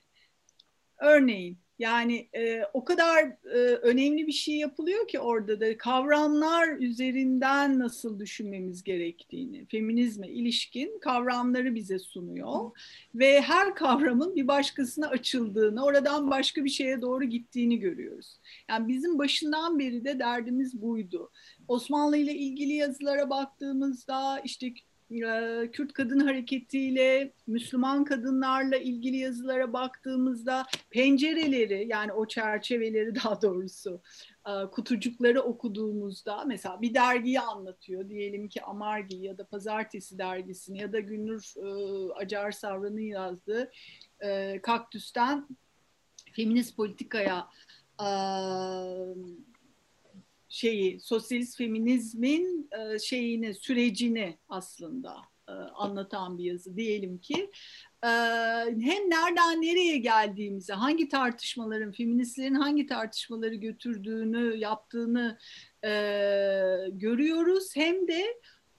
Örneğin 0.99 1.59
Yani 1.79 2.29
e, 2.37 2.63
o 2.73 2.85
kadar 2.85 3.25
e, 3.45 3.59
önemli 3.59 4.27
bir 4.27 4.33
şey 4.33 4.57
yapılıyor 4.57 5.09
ki 5.09 5.21
orada 5.21 5.61
da 5.61 5.79
kavramlar 5.79 6.69
üzerinden 6.77 7.79
nasıl 7.79 8.21
düşünmemiz 8.21 8.83
gerektiğini, 8.83 9.67
feminizme 9.67 10.29
ilişkin 10.29 10.99
kavramları 11.01 11.75
bize 11.75 11.99
sunuyor 11.99 12.71
ve 13.15 13.41
her 13.41 13.75
kavramın 13.75 14.37
bir 14.37 14.49
başkasına 14.49 15.09
açıldığını, 15.09 15.85
oradan 15.85 16.31
başka 16.31 16.65
bir 16.65 16.71
şeye 16.71 17.03
doğru 17.03 17.25
gittiğini 17.25 17.79
görüyoruz. 17.79 18.41
Yani 18.71 18.89
bizim 18.89 19.19
başından 19.19 19.79
beri 19.79 20.05
de 20.05 20.19
derdimiz 20.19 20.83
buydu. 20.83 21.31
Osmanlı 21.69 22.17
ile 22.17 22.35
ilgili 22.35 22.73
yazılara 22.73 23.31
baktığımızda 23.31 24.41
işte 24.45 24.73
e, 25.11 25.71
Kürt 25.73 25.93
kadın 25.93 26.21
hareketiyle 26.21 27.33
Müslüman 27.47 28.05
kadınlarla 28.05 28.77
ilgili 28.77 29.17
yazılara 29.17 29.73
baktığımızda 29.73 30.67
pencereleri 30.91 31.87
yani 31.89 32.13
o 32.13 32.29
çerçeveleri 32.29 33.15
daha 33.25 33.43
doğrusu 33.43 34.01
e, 34.49 34.71
kutucukları 34.71 35.41
okuduğumuzda 35.41 36.45
mesela 36.45 36.83
bir 36.83 36.95
dergiyi 36.95 37.41
anlatıyor. 37.41 38.09
Diyelim 38.09 38.49
ki 38.49 38.63
Amargi 38.63 39.17
ya 39.17 39.39
da 39.39 39.47
Pazartesi 39.47 40.19
dergisini 40.19 40.79
ya 40.79 40.93
da 40.93 41.01
Günür 41.01 41.55
e, 41.57 41.69
Acar 42.13 42.53
Savran'ın 42.53 43.01
yazdığı 43.01 43.71
Kaktüs'ten 44.63 45.49
feminist 46.33 46.77
politikaya 46.77 47.49
şeyi 50.57 51.01
sosyalist 51.01 51.59
feminizmin 51.59 52.71
e, 52.73 52.99
şeyini 52.99 53.55
sürecini 53.55 54.39
aslında 54.49 55.17
e, 55.49 55.53
anlatan 55.53 56.39
bir 56.39 56.45
yazı 56.45 56.77
diyelim 56.77 57.19
ki. 57.19 57.51
E, 58.05 58.09
hem 58.81 59.11
nereden 59.11 59.63
nereye 59.63 59.97
geldiğimizi 59.99 60.73
hangi 60.73 61.09
tartışmaların 61.09 61.93
feministlerin 61.93 62.55
hangi 62.55 62.87
tartışmaları 62.87 63.55
götürdüğünü 63.55 64.57
yaptığını 64.57 65.39
e, 65.85 65.91
görüyoruz. 66.91 67.77
Hem 67.77 68.09
de 68.09 68.25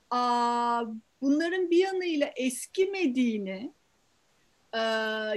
a, 0.09 0.83
bunların 1.21 1.69
bir 1.71 1.77
yanıyla 1.77 2.31
eskimediğini 2.35 3.73
e, 4.73 4.81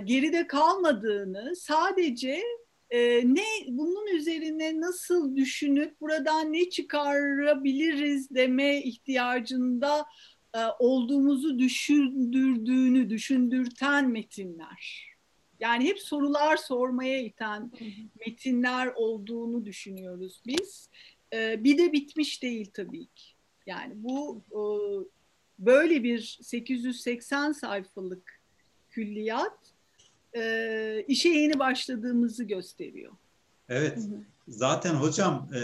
geride 0.05 0.47
kalmadığını 0.47 1.57
sadece 1.57 2.43
e, 2.91 3.23
ne 3.35 3.45
bunun 3.69 4.07
üzerine 4.07 4.81
nasıl 4.81 5.37
düşünüp 5.37 6.01
buradan 6.01 6.53
ne 6.53 6.71
çıkarabiliriz 6.71 8.31
deme 8.31 8.83
ihtiyacında 8.83 10.07
e, 10.55 10.59
olduğumuzu 10.79 11.59
düşündürdüğünü 11.59 13.11
düşündürten 13.11 14.09
metinler. 14.09 15.11
Yani 15.61 15.85
hep 15.85 16.01
sorular 16.01 16.57
sormaya 16.57 17.21
iten 17.21 17.73
metinler 18.27 18.87
olduğunu 18.87 19.65
düşünüyoruz 19.65 20.43
biz. 20.47 20.91
E, 21.33 21.65
bir 21.65 21.79
de 21.79 21.93
bitmiş 21.93 22.43
değil 22.43 22.71
tabii 22.75 23.07
ki. 23.07 23.33
Yani 23.67 23.93
bu 23.97 24.43
e, 24.51 24.61
böyle 25.59 26.03
bir 26.03 26.39
880 26.43 27.53
sayfalık 27.53 28.41
külliyat 28.91 29.75
e, 30.37 31.05
işe 31.09 31.29
yeni 31.29 31.59
başladığımızı 31.59 32.45
gösteriyor. 32.45 33.13
Evet. 33.69 33.99
Zaten 34.49 34.95
hocam 34.95 35.51
e, 35.55 35.61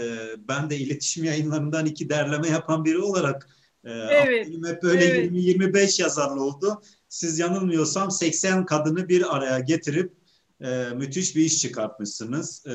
ben 0.47 0.69
de 0.69 0.77
iletişim 0.77 1.23
yayınlarından 1.23 1.85
iki 1.85 2.09
derleme 2.09 2.47
yapan 2.47 2.85
biri 2.85 2.99
olarak 2.99 3.49
e, 3.83 3.91
evet. 3.91 4.47
hep 4.65 4.83
böyle 4.83 5.05
evet. 5.05 5.31
20-25 5.31 6.01
yazarlı 6.01 6.43
oldu. 6.43 6.81
Siz 7.09 7.39
yanılmıyorsam 7.39 8.11
80 8.11 8.65
kadını 8.65 9.09
bir 9.09 9.35
araya 9.35 9.59
getirip 9.59 10.13
e, 10.61 10.89
müthiş 10.95 11.35
bir 11.35 11.45
iş 11.45 11.61
çıkartmışsınız. 11.61 12.65
E, 12.67 12.73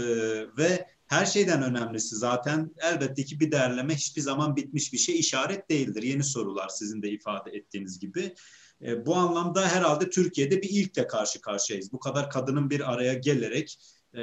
ve 0.59 0.87
her 1.07 1.27
şeyden 1.27 1.63
önemlisi 1.63 2.17
zaten 2.17 2.71
elbette 2.93 3.25
ki 3.25 3.41
bir 3.41 3.53
derleme 3.53 3.95
hiçbir 3.95 4.23
zaman 4.23 4.57
bitmiş 4.57 4.93
bir 4.93 4.99
şey 4.99 5.19
işaret 5.19 5.71
değildir. 5.71 6.03
Yeni 6.03 6.25
sorular 6.25 6.69
sizin 6.69 7.03
de 7.03 7.11
ifade 7.11 7.51
ettiğiniz 7.51 7.99
gibi. 7.99 8.35
E, 8.83 9.07
bu 9.07 9.15
anlamda 9.15 9.69
herhalde 9.69 10.11
Türkiye'de 10.11 10.63
bir 10.63 10.71
ilkle 10.71 11.07
karşı 11.07 11.41
karşıyayız. 11.41 11.93
Bu 11.93 12.01
kadar 12.01 12.31
kadının 12.31 12.71
bir 12.71 12.93
araya 12.93 13.15
gelerek 13.15 13.79
e, 14.15 14.23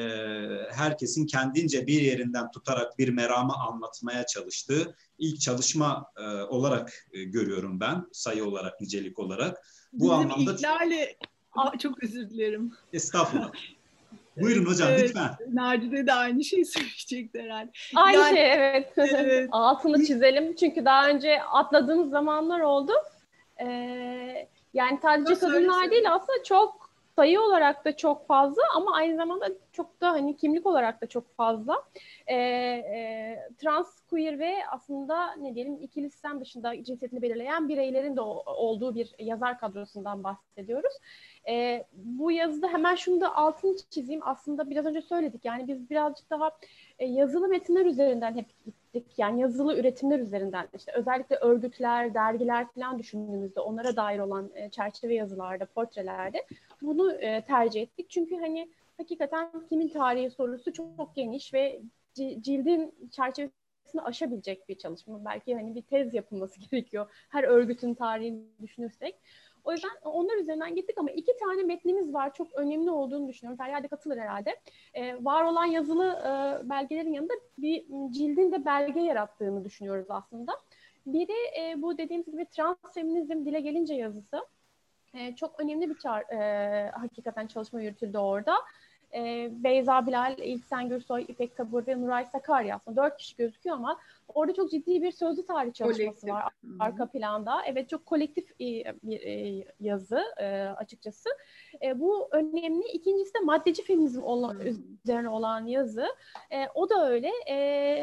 herkesin 0.71 1.25
kendince 1.25 1.87
bir 1.87 2.01
yerinden 2.01 2.51
tutarak 2.51 2.99
bir 2.99 3.09
meramı 3.09 3.53
anlatmaya 3.53 4.25
çalıştığı 4.25 4.95
ilk 5.17 5.41
çalışma 5.41 6.05
e, 6.17 6.23
olarak 6.41 7.07
e, 7.13 7.23
görüyorum 7.23 7.79
ben 7.79 8.05
sayı 8.11 8.45
olarak 8.45 8.81
nicelik 8.81 9.19
olarak. 9.19 9.57
Bu 9.93 9.99
Bizim 9.99 10.11
anlamda 10.15 10.53
ilklerle 10.53 11.15
Aa, 11.51 11.77
çok 11.77 12.03
özür 12.03 12.29
dilerim. 12.29 12.73
Estağfurullah. 12.93 13.51
Buyurun 14.41 14.65
hocam 14.65 14.89
evet, 14.91 15.03
lütfen. 15.03 15.35
Nacide 15.53 16.07
de 16.07 16.13
aynı 16.13 16.43
şeyi 16.43 16.65
söyleyecekti 16.75 17.41
herhalde. 17.41 17.71
Aynı 17.95 18.17
yani, 18.17 18.35
şey 18.35 18.53
evet. 18.53 18.93
evet. 18.97 19.49
Altını 19.51 20.05
çizelim 20.05 20.55
çünkü 20.55 20.85
daha 20.85 21.09
önce 21.09 21.43
atladığımız 21.43 22.09
zamanlar 22.09 22.59
oldu. 22.59 22.91
Ee, 23.61 24.47
yani 24.73 24.99
sadece 25.01 25.31
Nasıl 25.31 25.47
kadınlar 25.47 25.91
değil 25.91 26.13
aslında 26.13 26.43
çok 26.43 26.89
sayı 27.19 27.41
olarak 27.41 27.85
da 27.85 27.97
çok 27.97 28.27
fazla 28.27 28.61
ama 28.75 28.95
aynı 28.95 29.15
zamanda 29.15 29.49
çok 29.71 30.01
da 30.01 30.09
hani 30.09 30.37
kimlik 30.37 30.65
olarak 30.65 31.01
da 31.01 31.07
çok 31.07 31.35
fazla. 31.35 31.83
Ee, 32.27 32.35
e, 32.35 33.49
trans, 33.57 33.99
queer 34.09 34.39
ve 34.39 34.55
aslında 34.71 35.35
ne 35.35 35.55
diyelim 35.55 35.77
ikili 35.81 36.09
sistem 36.09 36.41
dışında 36.41 36.83
cinsiyetini 36.83 37.21
belirleyen 37.21 37.69
bireylerin 37.69 38.15
de 38.15 38.21
olduğu 38.21 38.95
bir 38.95 39.15
yazar 39.19 39.59
kadrosundan 39.59 40.23
bahsediyoruz. 40.23 40.93
Ee, 41.47 41.85
bu 41.93 42.31
yazıda 42.31 42.67
hemen 42.67 42.95
şunu 42.95 43.21
da 43.21 43.35
altını 43.35 43.75
çizeyim. 43.89 44.21
Aslında 44.23 44.69
biraz 44.69 44.85
önce 44.85 45.01
söyledik 45.01 45.45
yani 45.45 45.67
biz 45.67 45.89
birazcık 45.89 46.29
daha 46.29 46.51
e, 46.99 47.05
yazılı 47.05 47.47
metinler 47.47 47.85
üzerinden 47.85 48.35
hep 48.35 48.45
gittik. 48.93 49.19
Yani 49.19 49.41
yazılı 49.41 49.77
üretimler 49.79 50.19
üzerinden 50.19 50.67
işte 50.77 50.91
özellikle 50.91 51.35
örgütler, 51.35 52.13
dergiler 52.13 52.67
falan 52.75 52.99
düşündüğümüzde 52.99 53.59
onlara 53.59 53.95
dair 53.95 54.19
olan 54.19 54.51
e, 54.55 54.69
çerçeve 54.69 55.13
yazılarda, 55.15 55.65
portrelerde 55.65 56.45
bunu 56.81 57.13
e, 57.13 57.45
tercih 57.45 57.81
ettik. 57.81 58.09
Çünkü 58.09 58.35
hani 58.35 58.71
hakikaten 58.97 59.51
kimin 59.69 59.89
tarihi 59.89 60.29
sorusu 60.29 60.73
çok, 60.73 60.97
çok 60.97 61.15
geniş 61.15 61.53
ve 61.53 61.81
cildin 62.15 63.09
çerçevesini 63.11 64.01
aşabilecek 64.03 64.69
bir 64.69 64.77
çalışma. 64.77 65.25
Belki 65.25 65.55
hani 65.55 65.75
bir 65.75 65.81
tez 65.81 66.13
yapılması 66.13 66.59
gerekiyor. 66.71 67.11
Her 67.29 67.43
örgütün 67.43 67.93
tarihini 67.93 68.43
düşünürsek. 68.61 69.15
O 69.63 69.71
yüzden 69.71 69.91
onlar 70.03 70.37
üzerinden 70.37 70.75
gittik 70.75 70.97
ama 70.97 71.11
iki 71.11 71.37
tane 71.37 71.63
metnimiz 71.63 72.13
var. 72.13 72.33
Çok 72.33 72.53
önemli 72.53 72.91
olduğunu 72.91 73.27
düşünüyorum. 73.27 73.65
Feryal 73.65 73.83
de 73.83 73.87
katılır 73.87 74.17
herhalde. 74.17 74.59
Ee, 74.93 75.25
var 75.25 75.43
olan 75.43 75.65
yazılı 75.65 76.05
e, 76.05 76.69
belgelerin 76.69 77.13
yanında 77.13 77.33
bir 77.57 77.85
cildin 78.11 78.51
de 78.51 78.65
belge 78.65 78.99
yarattığını 78.99 79.65
düşünüyoruz 79.65 80.07
aslında. 80.09 80.51
Biri 81.05 81.61
e, 81.61 81.81
bu 81.81 81.97
dediğimiz 81.97 82.31
gibi 82.31 82.45
trans 82.45 82.77
dile 82.95 83.59
gelince 83.59 83.93
yazısı. 83.93 84.47
E, 85.13 85.35
çok 85.35 85.59
önemli 85.59 85.89
bir 85.89 85.97
çar, 85.97 86.21
e, 86.21 86.91
hakikaten 86.91 87.47
çalışma 87.47 87.81
yürütüldü 87.81 88.17
orada 88.17 88.55
e, 89.13 89.49
Beyza 89.51 90.07
Bilal, 90.07 90.37
İlksen 90.37 90.89
Gürsoy, 90.89 91.25
İpek 91.27 91.57
Tabur 91.57 91.87
ve 91.87 92.01
Nuray 92.01 92.25
Sakarya 92.25 92.75
aslında 92.75 93.03
dört 93.03 93.17
kişi 93.17 93.35
gözüküyor 93.35 93.75
ama 93.75 93.99
orada 94.27 94.53
çok 94.53 94.71
ciddi 94.71 95.01
bir 95.01 95.11
sözlü 95.11 95.45
tarih 95.45 95.73
çalışması 95.73 96.03
kolektif. 96.03 96.29
var 96.29 96.53
arka 96.79 97.05
planda. 97.05 97.61
Evet 97.65 97.89
çok 97.89 98.05
kolektif 98.05 98.59
bir 98.59 99.21
e, 99.21 99.65
yazı 99.79 100.21
e, 100.37 100.67
açıkçası. 100.77 101.29
E, 101.83 101.99
bu 101.99 102.27
önemli. 102.31 102.87
İkincisi 102.93 103.33
de 103.33 103.39
maddeci 103.39 103.83
feminizm 103.83 104.23
olan, 104.23 104.59
üzerine 105.03 105.29
olan 105.29 105.65
yazı. 105.65 106.05
O 106.75 106.89
da 106.89 107.09
öyle. 107.09 107.31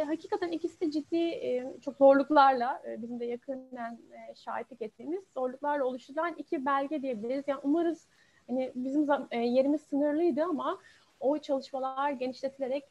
Hakikaten 0.04 0.48
ikisi 0.48 0.80
de 0.80 0.90
ciddi 0.90 1.40
çok 1.84 1.96
zorluklarla 1.96 2.82
bizim 2.98 3.20
de 3.20 3.24
yakından 3.24 3.98
şahitlik 4.34 4.82
ettiğimiz 4.82 5.24
zorluklarla 5.34 5.84
oluşturulan 5.84 6.34
iki 6.38 6.66
belge 6.66 7.02
diyebiliriz. 7.02 7.44
Yani 7.46 7.60
umarız 7.62 8.08
hani 8.48 8.72
bizim 8.74 9.06
yerimiz 9.32 9.82
sınırlıydı 9.82 10.44
ama 10.44 10.78
o 11.20 11.38
çalışmalar 11.38 12.10
genişletilerek 12.10 12.84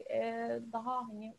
daha 0.71 1.07
hani 1.07 1.33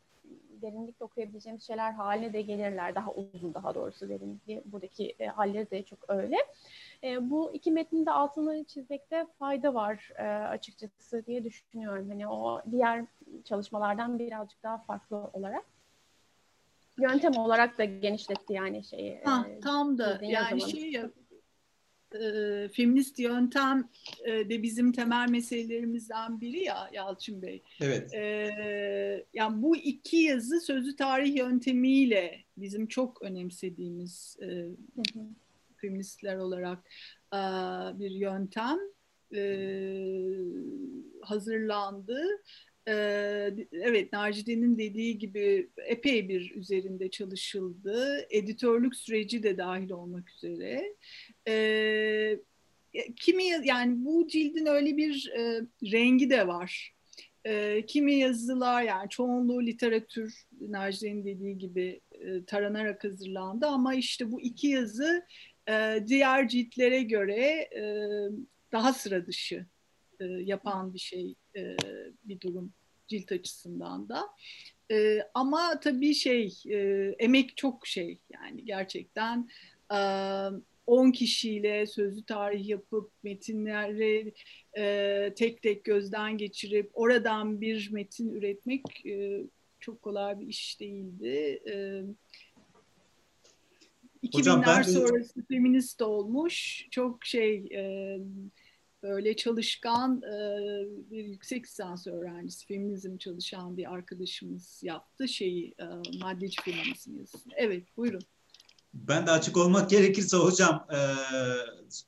derinlikle 0.62 1.04
okuyabileceğimiz 1.04 1.62
şeyler 1.62 1.92
haline 1.92 2.32
de 2.32 2.42
gelirler. 2.42 2.94
Daha 2.94 3.12
uzun 3.12 3.54
daha 3.54 3.74
doğrusu 3.74 4.08
derinlikli. 4.08 4.62
Buradaki 4.64 5.14
e, 5.18 5.26
halleri 5.26 5.70
de 5.70 5.82
çok 5.82 5.98
öyle. 6.08 6.36
E, 7.02 7.30
bu 7.30 7.54
iki 7.54 7.70
metnin 7.70 8.06
de 8.06 8.10
altını 8.10 8.64
çizmekte 8.64 9.26
fayda 9.38 9.74
var 9.74 10.10
e, 10.16 10.24
açıkçası 10.26 11.26
diye 11.26 11.44
düşünüyorum. 11.44 12.08
Hani 12.08 12.28
o 12.28 12.62
diğer 12.70 13.04
çalışmalardan 13.44 14.18
birazcık 14.18 14.62
daha 14.62 14.78
farklı 14.78 15.16
olarak. 15.32 15.64
Yöntem 16.98 17.36
olarak 17.36 17.78
da 17.78 17.84
genişletti 17.84 18.52
yani 18.52 18.84
şeyi. 18.84 19.20
Ha, 19.24 19.46
e, 19.48 19.60
tam 19.60 19.98
da 19.98 20.18
yani 20.22 20.60
şey 20.60 21.02
e, 22.24 22.68
feminist 22.68 23.18
yöntem 23.18 23.88
e, 24.24 24.48
de 24.48 24.62
bizim 24.62 24.92
temel 24.92 25.28
meselelerimizden 25.30 26.40
biri 26.40 26.64
ya 26.64 26.90
Yalçın 26.92 27.42
Bey. 27.42 27.62
Evet. 27.80 28.14
E, 28.14 29.26
yani 29.34 29.62
bu 29.62 29.76
iki 29.76 30.16
yazı 30.16 30.60
sözlü 30.60 30.96
tarih 30.96 31.36
yöntemiyle 31.36 32.44
bizim 32.56 32.86
çok 32.86 33.22
önemsediğimiz 33.22 34.36
e, 34.42 34.66
feministler 35.76 36.36
olarak 36.36 36.78
e, 37.34 37.38
bir 37.98 38.10
yöntem. 38.10 38.78
e, 39.34 39.40
hazırlandı. 41.20 42.22
Evet 43.72 44.12
Nacide'nin 44.12 44.78
dediği 44.78 45.18
gibi 45.18 45.70
epey 45.86 46.28
bir 46.28 46.54
üzerinde 46.54 47.10
çalışıldı. 47.10 48.26
Editörlük 48.30 48.96
süreci 48.96 49.42
de 49.42 49.58
dahil 49.58 49.90
olmak 49.90 50.30
üzere. 50.30 50.94
Ee, 51.48 52.38
kimi 53.16 53.44
yani 53.64 54.04
bu 54.04 54.28
cildin 54.28 54.66
öyle 54.66 54.96
bir 54.96 55.32
e, 55.36 55.60
rengi 55.92 56.30
de 56.30 56.46
var. 56.46 56.92
E, 57.44 57.86
kimi 57.86 58.14
yazılar 58.14 58.82
yani 58.82 59.08
çoğunluğu 59.08 59.66
literatür 59.66 60.46
Nacide'nin 60.60 61.24
dediği 61.24 61.58
gibi 61.58 62.00
e, 62.12 62.44
taranarak 62.44 63.04
hazırlandı 63.04 63.66
ama 63.66 63.94
işte 63.94 64.32
bu 64.32 64.40
iki 64.40 64.68
yazı 64.68 65.26
e, 65.68 66.04
diğer 66.06 66.48
ciltlere 66.48 67.02
göre 67.02 67.68
e, 67.76 67.82
daha 68.72 68.92
sıra 68.92 69.26
dışı 69.26 69.66
e, 70.20 70.24
yapan 70.24 70.94
bir 70.94 70.98
şey 70.98 71.34
e, 71.56 71.76
bir 72.24 72.40
durum 72.40 72.72
cilt 73.08 73.32
açısından 73.32 74.08
da. 74.08 74.22
E, 74.90 75.20
ama 75.34 75.80
tabii 75.80 76.14
şey 76.14 76.62
e, 76.68 76.78
emek 77.18 77.56
çok 77.56 77.86
şey 77.86 78.18
yani 78.32 78.64
gerçekten 78.64 79.48
e, 79.92 79.98
10 80.86 81.10
kişiyle 81.10 81.86
sözlü 81.86 82.24
tarih 82.24 82.68
yapıp 82.68 83.10
metinleri 83.22 84.34
e, 84.76 85.34
tek 85.36 85.62
tek 85.62 85.84
gözden 85.84 86.38
geçirip 86.38 86.90
oradan 86.94 87.60
bir 87.60 87.90
metin 87.92 88.30
üretmek 88.30 89.06
e, 89.06 89.42
çok 89.80 90.02
kolay 90.02 90.40
bir 90.40 90.46
iş 90.46 90.80
değildi. 90.80 91.62
E, 91.66 92.02
2000'ler 94.26 94.66
ben... 94.66 94.82
sonrası 94.82 95.46
feminist 95.48 96.02
olmuş. 96.02 96.86
Çok 96.90 97.24
şey 97.24 97.56
e, 97.56 98.18
böyle 99.02 99.36
çalışkan 99.36 100.22
e, 100.22 100.38
bir 101.10 101.24
yüksek 101.24 101.64
lisans 101.64 102.06
öğrencisi, 102.06 102.66
feminizm 102.66 103.16
çalışan 103.16 103.76
bir 103.76 103.92
arkadaşımız 103.92 104.80
yaptı 104.82 105.28
şeyi, 105.28 105.74
e, 105.78 105.84
maddeci 106.18 106.62
feminizm 106.62 107.18
yazısını. 107.18 107.52
Evet, 107.56 107.96
buyurun. 107.96 108.22
Ben 109.08 109.26
de 109.26 109.30
açık 109.30 109.56
olmak 109.56 109.90
gerekirse 109.96 110.36
hocam 110.36 110.86
e, 110.92 110.98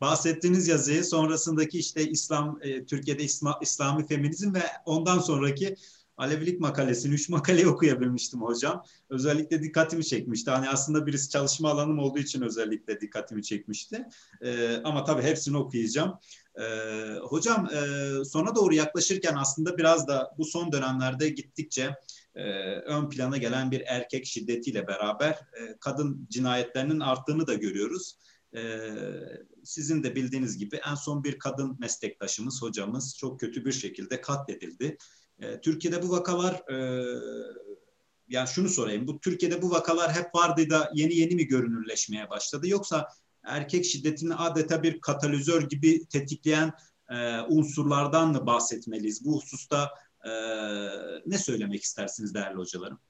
bahsettiğiniz 0.00 0.68
yazıyı 0.68 1.04
sonrasındaki 1.04 1.78
işte 1.78 2.08
İslam 2.08 2.58
e, 2.62 2.86
Türkiye'de 2.86 3.22
İslam, 3.22 3.58
İslami 3.62 4.06
feminizm 4.06 4.54
ve 4.54 4.62
ondan 4.84 5.18
sonraki 5.18 5.76
Alevilik 6.18 6.60
makalesini, 6.60 7.14
üç 7.14 7.28
makaleyi 7.28 7.68
okuyabilmiştim 7.68 8.42
hocam. 8.42 8.84
Özellikle 9.10 9.62
dikkatimi 9.62 10.04
çekmişti. 10.04 10.50
Hani 10.50 10.68
aslında 10.68 11.06
birisi 11.06 11.30
çalışma 11.30 11.70
alanım 11.70 11.98
olduğu 11.98 12.18
için 12.18 12.42
özellikle 12.42 13.00
dikkatimi 13.00 13.42
çekmişti. 13.42 14.04
E, 14.42 14.76
ama 14.84 15.04
tabii 15.04 15.22
hepsini 15.22 15.56
okuyacağım. 15.56 16.18
E, 16.54 16.64
hocam 17.22 17.68
e, 17.74 18.24
sona 18.24 18.54
doğru 18.54 18.74
yaklaşırken 18.74 19.34
aslında 19.34 19.78
biraz 19.78 20.08
da 20.08 20.34
bu 20.38 20.44
son 20.44 20.72
dönemlerde 20.72 21.28
gittikçe 21.28 21.94
e, 22.38 22.42
ön 22.72 23.08
plana 23.08 23.36
gelen 23.36 23.70
bir 23.70 23.82
erkek 23.86 24.26
şiddetiyle 24.26 24.86
beraber 24.86 25.30
e, 25.32 25.76
kadın 25.80 26.26
cinayetlerinin 26.30 27.00
arttığını 27.00 27.46
da 27.46 27.54
görüyoruz. 27.54 28.18
E, 28.56 28.60
sizin 29.64 30.02
de 30.02 30.14
bildiğiniz 30.14 30.58
gibi 30.58 30.80
en 30.90 30.94
son 30.94 31.24
bir 31.24 31.38
kadın 31.38 31.76
meslektaşımız, 31.80 32.62
hocamız 32.62 33.16
çok 33.18 33.40
kötü 33.40 33.64
bir 33.64 33.72
şekilde 33.72 34.20
katledildi. 34.20 34.96
Türkiye'de 35.62 36.02
bu 36.02 36.10
vakalar 36.10 36.62
yani 38.28 38.48
şunu 38.48 38.68
sorayım. 38.68 39.06
Bu 39.06 39.20
Türkiye'de 39.20 39.62
bu 39.62 39.70
vakalar 39.70 40.12
hep 40.12 40.34
vardı 40.34 40.70
da 40.70 40.90
yeni 40.94 41.14
yeni 41.14 41.34
mi 41.34 41.46
görünürleşmeye 41.46 42.30
başladı 42.30 42.68
yoksa 42.68 43.08
erkek 43.44 43.84
şiddetini 43.84 44.34
adeta 44.34 44.82
bir 44.82 45.00
katalizör 45.00 45.62
gibi 45.62 46.06
tetikleyen 46.06 46.72
unsurlardan 47.48 48.32
mı 48.32 48.46
bahsetmeliyiz? 48.46 49.24
Bu 49.24 49.36
hususta 49.36 49.90
e, 50.24 50.30
ne 51.26 51.38
söylemek 51.38 51.82
istersiniz 51.82 52.34
değerli 52.34 52.56
hocalarım? 52.56 53.00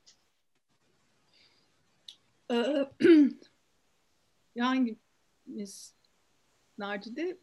yani 4.55 4.97
biz 5.47 5.99
Nacide 6.79 7.39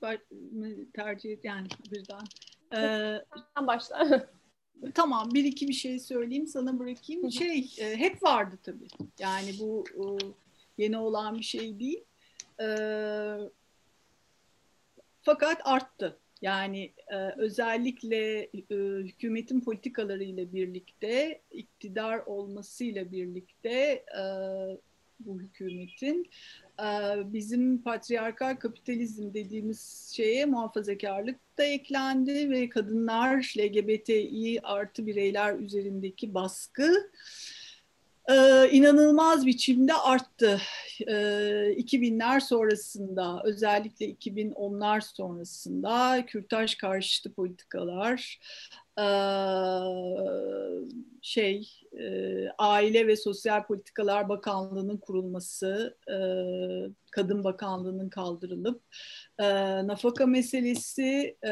tercih 0.93 1.38
yani 1.43 1.67
birden. 1.91 2.23
Ee, 2.75 3.25
başla. 3.67 4.30
Tamam 4.93 5.30
bir 5.34 5.43
iki 5.43 5.67
bir 5.67 5.73
şey 5.73 5.99
söyleyeyim 5.99 6.47
sana 6.47 6.80
bırakayım. 6.80 7.32
Şey 7.32 7.73
e, 7.80 7.95
hep 7.97 8.23
vardı 8.23 8.58
tabii. 8.63 8.88
Yani 9.19 9.56
bu 9.60 9.84
e, 9.89 10.04
yeni 10.78 10.97
olan 10.97 11.38
bir 11.38 11.43
şey 11.43 11.80
değil. 11.80 12.04
E, 12.62 12.67
fakat 15.21 15.62
arttı. 15.63 16.19
Yani 16.45 16.93
e, 17.08 17.15
özellikle 17.38 18.41
e, 18.41 18.75
hükümetin 19.03 19.62
politikalarıyla 19.62 20.53
birlikte, 20.53 21.41
iktidar 21.51 22.19
olmasıyla 22.25 23.12
birlikte 23.12 23.69
e, 24.17 24.23
bu 25.19 25.39
hükümetin 25.39 26.29
e, 26.79 26.88
bizim 27.34 27.81
patriarkal 27.81 28.55
kapitalizm 28.55 29.34
dediğimiz 29.34 30.12
şeye 30.15 30.45
muhafazakarlık 30.45 31.39
da 31.58 31.63
eklendi 31.63 32.49
ve 32.49 32.69
kadınlar, 32.69 33.53
LGBTİ 33.58 34.60
artı 34.63 35.08
bireyler 35.08 35.60
üzerindeki 35.60 36.34
baskı 36.34 37.12
e, 38.30 38.70
inanılmaz 38.72 39.46
biçimde 39.46 39.94
arttı. 39.94 40.62
E, 41.08 41.14
2000'ler 41.78 42.42
sonrasında, 42.42 43.42
özellikle 43.46 44.06
2010'lar 44.06 45.02
sonrasında 45.02 46.26
kürtaj 46.26 46.76
karşıtı 46.76 47.34
politikalar, 47.34 48.40
e, 49.00 49.06
şey, 51.22 51.70
e, 52.00 52.50
Aile 52.58 53.08
ve 53.08 53.16
Sosyal 53.16 53.66
Politikalar 53.66 54.30
Bakanlığı'nın 54.30 54.98
kurulması, 54.98 55.98
e, 56.10 56.16
Kadın 57.12 57.44
Bakanlığı'nın 57.44 58.10
kaldırılıp, 58.10 58.82
e, 59.40 59.46
nafaka 59.88 60.26
meselesi, 60.26 61.38
e, 61.48 61.52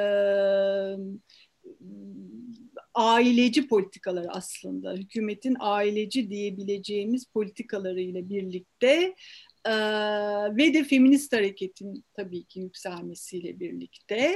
aileci 2.94 3.68
politikaları 3.68 4.32
aslında. 4.32 4.94
Hükümetin 4.94 5.58
aileci 5.60 6.30
diyebileceğimiz 6.30 7.26
politikalarıyla 7.26 8.30
birlikte 8.30 9.16
ve 10.58 10.74
de 10.74 10.84
feminist 10.84 11.34
hareketin 11.34 12.06
tabii 12.14 12.44
ki 12.44 12.60
yükselmesiyle 12.60 13.60
birlikte 13.60 14.34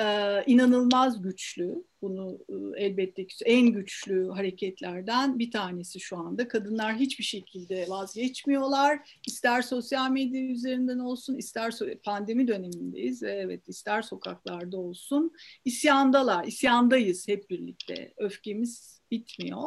e, 0.00 0.44
inanılmaz 0.46 1.22
güçlü. 1.22 1.84
Bunu 2.02 2.38
e, 2.48 2.84
elbette 2.84 3.26
ki 3.26 3.34
en 3.44 3.66
güçlü 3.66 4.28
hareketlerden 4.28 5.38
bir 5.38 5.50
tanesi 5.50 6.00
şu 6.00 6.16
anda. 6.16 6.48
Kadınlar 6.48 6.96
hiçbir 6.96 7.24
şekilde 7.24 7.86
vazgeçmiyorlar. 7.88 9.18
İster 9.26 9.62
sosyal 9.62 10.10
medya 10.10 10.42
üzerinden 10.42 10.98
olsun, 10.98 11.36
ister 11.36 11.74
pandemi 12.04 12.48
dönemindeyiz. 12.48 13.22
Evet, 13.22 13.68
ister 13.68 14.02
sokaklarda 14.02 14.76
olsun. 14.76 15.32
İsyandalar, 15.64 16.44
isyandayız 16.44 17.28
hep 17.28 17.50
birlikte. 17.50 18.14
Öfkemiz 18.16 18.97
bitmiyor. 19.10 19.62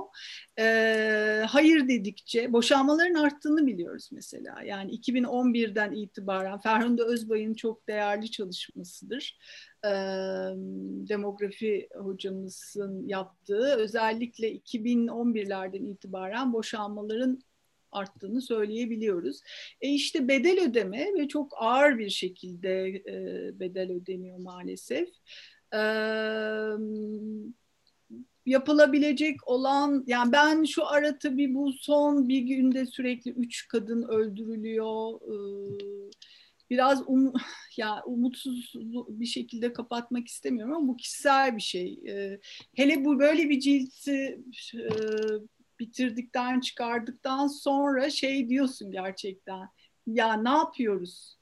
Ee, 0.59 1.43
hayır 1.47 1.87
dedikçe 1.87 2.53
boşanmaların 2.53 3.13
arttığını 3.13 3.67
biliyoruz 3.67 4.09
mesela. 4.11 4.61
Yani 4.61 4.91
2011'den 4.91 5.91
itibaren 5.91 6.59
Ferhunde 6.59 7.03
Özbay'ın 7.03 7.53
çok 7.53 7.87
değerli 7.87 8.31
çalışmasıdır 8.31 9.37
e, 9.85 9.89
demografi 11.09 11.89
hocamızın 11.95 13.07
yaptığı 13.07 13.75
özellikle 13.77 14.55
2011'lerden 14.55 15.85
itibaren 15.85 16.53
boşanmaların 16.53 17.43
arttığını 17.91 18.41
söyleyebiliyoruz. 18.41 19.41
E 19.81 19.89
işte 19.89 20.27
bedel 20.27 20.69
ödeme 20.69 21.07
ve 21.17 21.27
çok 21.27 21.53
ağır 21.57 21.97
bir 21.97 22.09
şekilde 22.09 22.87
e, 22.87 23.59
bedel 23.59 23.91
ödeniyor 23.91 24.37
maalesef. 24.37 25.09
E, 25.73 25.81
yapılabilecek 28.45 29.47
olan 29.47 30.03
yani 30.07 30.31
ben 30.31 30.63
şu 30.63 30.87
ara 30.87 31.19
tabii 31.19 31.53
bu 31.53 31.73
son 31.73 32.29
bir 32.29 32.39
günde 32.39 32.85
sürekli 32.85 33.31
üç 33.31 33.67
kadın 33.67 34.03
öldürülüyor. 34.03 35.21
E, 35.21 35.35
biraz 36.69 37.03
um, 37.07 37.33
ya 37.77 38.03
umutsuz 38.05 38.73
bir 39.09 39.25
şekilde 39.25 39.73
kapatmak 39.73 40.27
istemiyorum 40.27 40.73
ama 40.73 40.87
bu 40.87 40.97
kişisel 40.97 41.55
bir 41.55 41.61
şey. 41.61 41.99
E, 42.07 42.39
hele 42.75 43.05
bu 43.05 43.19
böyle 43.19 43.49
bir 43.49 43.59
cilti 43.59 44.41
e, 44.73 44.89
bitirdikten 45.79 46.59
çıkardıktan 46.59 47.47
sonra 47.47 48.09
şey 48.09 48.49
diyorsun 48.49 48.91
gerçekten. 48.91 49.67
Ya 50.07 50.33
ne 50.33 50.49
yapıyoruz? 50.49 51.37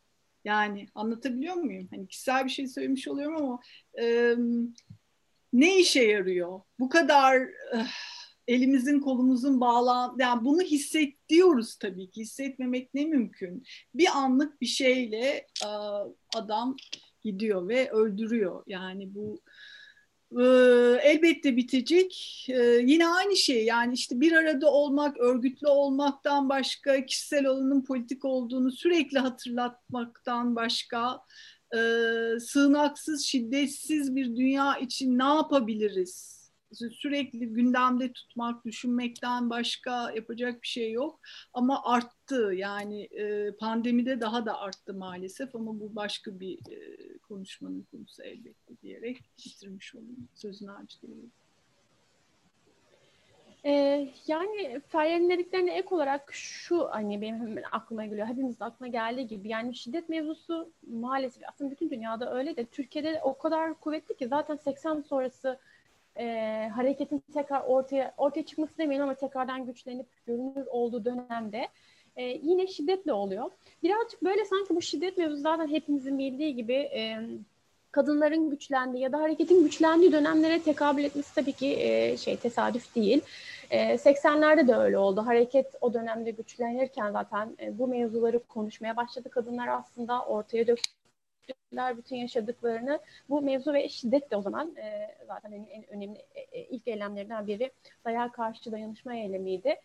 Yani 0.45 0.87
anlatabiliyor 0.95 1.55
muyum? 1.55 1.87
Hani 1.91 2.07
kişisel 2.07 2.45
bir 2.45 2.49
şey 2.49 2.67
söylemiş 2.67 3.07
oluyorum 3.07 3.35
ama 3.35 3.59
ne 5.53 5.79
işe 5.79 6.03
yarıyor? 6.03 6.61
Bu 6.79 6.89
kadar 6.89 7.41
e, 7.41 7.85
elimizin 8.47 8.99
kolumuzun 8.99 9.61
bağlan 9.61 10.15
yani 10.19 10.45
bunu 10.45 10.61
hissediyoruz 10.61 11.75
tabii 11.75 12.09
ki 12.09 12.21
hissetmemek 12.21 12.93
ne 12.93 13.05
mümkün 13.05 13.63
bir 13.93 14.07
anlık 14.07 14.61
bir 14.61 14.65
şeyle 14.65 15.47
adam 16.35 16.75
gidiyor 17.21 17.67
ve 17.67 17.91
öldürüyor. 17.91 18.63
Yani 18.67 19.15
bu 19.15 19.41
e, 20.31 20.43
elbette 21.03 21.57
bitecek. 21.57 22.45
Yine 22.83 23.07
aynı 23.07 23.35
şey 23.35 23.65
yani 23.65 23.93
işte 23.93 24.21
bir 24.21 24.31
arada 24.31 24.71
olmak, 24.71 25.17
örgütlü 25.17 25.67
olmaktan 25.67 26.49
başka, 26.49 27.05
kişisel 27.05 27.47
alanın 27.47 27.83
politik 27.83 28.25
olduğunu 28.25 28.71
sürekli 28.71 29.19
hatırlatmaktan 29.19 30.55
başka, 30.55 31.21
e, 31.75 31.79
sığınaksız, 32.39 33.25
şiddetsiz 33.25 34.15
bir 34.15 34.35
dünya 34.35 34.77
için 34.77 35.19
ne 35.19 35.23
yapabiliriz? 35.23 36.39
sürekli 36.73 37.47
gündemde 37.47 38.13
tutmak, 38.13 38.65
düşünmekten 38.65 39.49
başka 39.49 40.11
yapacak 40.11 40.61
bir 40.61 40.67
şey 40.67 40.91
yok. 40.91 41.19
Ama 41.53 41.81
arttı 41.83 42.51
yani 42.55 43.03
e, 43.03 43.55
pandemide 43.55 44.21
daha 44.21 44.45
da 44.45 44.59
arttı 44.59 44.93
maalesef 44.93 45.55
ama 45.55 45.79
bu 45.79 45.95
başka 45.95 46.39
bir 46.39 46.57
e, 46.71 47.17
konuşmanın 47.17 47.87
konusu 47.91 48.23
elbette 48.23 48.81
diyerek 48.81 49.17
bitirmiş 49.37 49.95
olayım. 49.95 50.27
Sözünü 50.35 50.71
harcıyorum. 50.71 51.31
Ee, 53.65 54.07
yani 54.27 54.81
Feryal'in 54.87 55.29
dediklerine 55.29 55.77
ek 55.77 55.87
olarak 55.95 56.29
şu 56.33 56.87
hani 56.91 57.21
benim 57.21 57.63
aklıma 57.71 58.05
geliyor. 58.05 58.27
Hepimizin 58.27 58.63
aklına 58.63 58.89
geldiği 58.89 59.27
gibi 59.27 59.49
yani 59.49 59.75
şiddet 59.75 60.09
mevzusu 60.09 60.71
maalesef 60.87 61.43
aslında 61.47 61.71
bütün 61.71 61.89
dünyada 61.89 62.33
öyle 62.35 62.55
de 62.55 62.65
Türkiye'de 62.65 63.21
o 63.23 63.37
kadar 63.37 63.73
kuvvetli 63.73 64.17
ki 64.17 64.27
zaten 64.27 64.55
80 64.55 65.01
sonrası 65.01 65.59
e, 66.17 66.69
hareketin 66.75 67.23
tekrar 67.33 67.61
ortaya 67.61 68.13
ortaya 68.17 68.45
çıkması 68.45 68.77
demeyin 68.77 69.01
ama 69.01 69.13
tekrardan 69.13 69.65
güçlenip 69.65 70.07
görünür 70.25 70.65
olduğu 70.67 71.05
dönemde 71.05 71.67
e, 72.15 72.23
yine 72.23 72.67
şiddetle 72.67 73.13
oluyor. 73.13 73.51
Birazcık 73.83 74.23
böyle 74.23 74.45
sanki 74.45 74.75
bu 74.75 74.81
şiddet 74.81 75.17
mevzusu 75.17 75.41
zaten 75.41 75.67
hepimizin 75.67 76.19
bildiği 76.19 76.55
gibi 76.55 76.73
e, 76.73 77.19
kadınların 77.91 78.49
güçlendiği 78.49 79.03
ya 79.03 79.11
da 79.11 79.19
hareketin 79.19 79.63
güçlendiği 79.63 80.11
dönemlere 80.11 80.61
tekabül 80.61 81.03
etmesi 81.03 81.35
tabii 81.35 81.53
ki 81.53 81.75
e, 81.79 82.17
şey 82.17 82.37
tesadüf 82.37 82.95
değil. 82.95 83.21
E, 83.69 83.93
80'lerde 83.93 84.67
de 84.67 84.75
öyle 84.75 84.97
oldu. 84.97 85.25
Hareket 85.25 85.75
o 85.81 85.93
dönemde 85.93 86.31
güçlenirken 86.31 87.11
zaten 87.11 87.57
e, 87.61 87.79
bu 87.79 87.87
mevzuları 87.87 88.39
konuşmaya 88.39 88.97
başladı. 88.97 89.29
Kadınlar 89.29 89.67
aslında 89.67 90.25
ortaya 90.25 90.67
döktü 90.67 90.99
bütün 91.97 92.15
yaşadıklarını 92.15 92.99
bu 93.29 93.41
mevzu 93.41 93.73
ve 93.73 93.89
şiddet 93.89 94.31
de 94.31 94.35
o 94.35 94.41
zaman 94.41 94.75
e, 94.75 95.15
zaten 95.27 95.51
en, 95.51 95.65
en 95.65 95.89
önemli 95.89 96.19
e, 96.35 96.41
e 96.41 96.65
ilk 96.65 96.87
eylemlerinden 96.87 97.47
biri 97.47 97.71
dayağa 98.05 98.31
karşı 98.31 98.71
dayanışma 98.71 99.15
eylemiydi. 99.15 99.75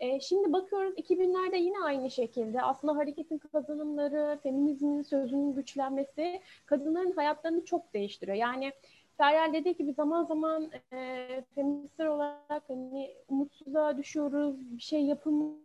E, 0.00 0.20
şimdi 0.20 0.52
bakıyoruz 0.52 0.94
2000'lerde 0.94 1.56
yine 1.56 1.78
aynı 1.84 2.10
şekilde 2.10 2.62
aslında 2.62 2.96
hareketin 2.96 3.38
kazanımları, 3.38 4.38
feminizmin 4.42 5.02
sözünün 5.02 5.54
güçlenmesi 5.54 6.40
kadınların 6.66 7.12
hayatlarını 7.12 7.64
çok 7.64 7.94
değiştiriyor. 7.94 8.36
Yani 8.36 8.72
Feryal 9.18 9.52
dediği 9.52 9.76
gibi 9.76 9.92
zaman 9.92 10.24
zaman 10.24 10.70
e, 10.92 11.44
feministler 11.54 12.06
olarak 12.06 12.62
hani 12.68 13.14
umutsuza 13.28 13.98
düşüyoruz, 13.98 14.56
bir 14.76 14.82
şey 14.82 15.04
yapılmış 15.04 15.62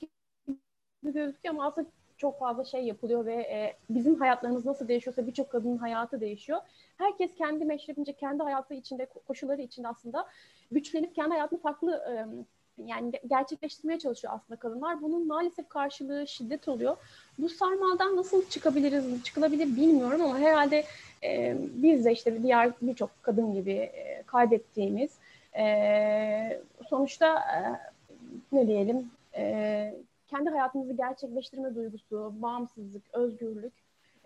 gibi 0.00 0.10
gözüküyor 1.02 1.54
ama 1.54 1.66
aslında 1.66 1.88
çok 2.16 2.38
fazla 2.38 2.64
şey 2.64 2.84
yapılıyor 2.84 3.26
ve 3.26 3.34
e, 3.34 3.76
bizim 3.90 4.14
hayatlarımız 4.20 4.66
nasıl 4.66 4.88
değişiyorsa 4.88 5.26
birçok 5.26 5.50
kadının 5.50 5.76
hayatı 5.76 6.20
değişiyor. 6.20 6.60
Herkes 6.98 7.34
kendi 7.34 7.64
meşrebince, 7.64 8.12
kendi 8.12 8.42
hayatı 8.42 8.74
içinde, 8.74 9.06
koşulları 9.06 9.62
içinde 9.62 9.88
aslında 9.88 10.26
güçlenip 10.70 11.14
kendi 11.14 11.30
hayatını 11.30 11.60
farklı 11.60 11.92
e, 11.92 12.12
yani 12.86 13.12
gerçekleştirmeye 13.26 13.98
çalışıyor 13.98 14.34
aslında 14.34 14.60
kadınlar. 14.60 15.02
Bunun 15.02 15.26
maalesef 15.26 15.68
karşılığı 15.68 16.26
şiddet 16.26 16.68
oluyor. 16.68 16.96
Bu 17.38 17.48
sarmaldan 17.48 18.16
nasıl 18.16 18.48
çıkabiliriz, 18.48 19.24
çıkılabilir 19.24 19.76
bilmiyorum 19.76 20.22
ama 20.22 20.38
herhalde 20.38 20.84
e, 21.24 21.56
biz 21.60 22.04
de 22.04 22.12
işte 22.12 22.42
diğer 22.42 22.72
birçok 22.82 23.10
kadın 23.22 23.54
gibi 23.54 23.72
e, 23.72 24.22
kaybettiğimiz 24.26 25.10
e, 25.58 26.62
sonuçta 26.88 27.38
e, 27.38 27.58
ne 28.52 28.66
diyelim 28.66 29.10
e, 29.36 29.94
kendi 30.28 30.50
hayatımızı 30.50 30.92
gerçekleştirme 30.92 31.74
duygusu, 31.74 32.32
bağımsızlık, 32.42 33.02
özgürlük, 33.12 33.72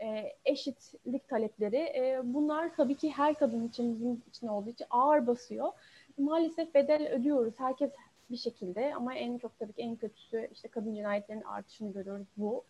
e, 0.01 0.33
eşitlik 0.45 1.29
talepleri 1.29 1.77
e, 1.77 2.21
bunlar 2.25 2.77
tabii 2.77 2.95
ki 2.95 3.11
her 3.11 3.35
kadın 3.35 3.69
için 3.69 3.95
bizim 3.95 4.23
için 4.29 4.47
olduğu 4.47 4.71
için 4.71 4.87
ağır 4.91 5.27
basıyor. 5.27 5.73
Maalesef 6.19 6.75
bedel 6.75 7.09
ödüyoruz 7.13 7.55
herkes 7.57 7.91
bir 8.31 8.37
şekilde 8.37 8.95
ama 8.95 9.15
en 9.15 9.39
çok 9.39 9.59
tabii 9.59 9.73
ki 9.73 9.83
en 9.83 9.97
kötüsü 9.97 10.49
işte 10.53 10.69
kadın 10.69 10.95
cinayetlerinin 10.95 11.45
artışını 11.45 11.93
görüyoruz 11.93 12.27
bu. 12.37 12.65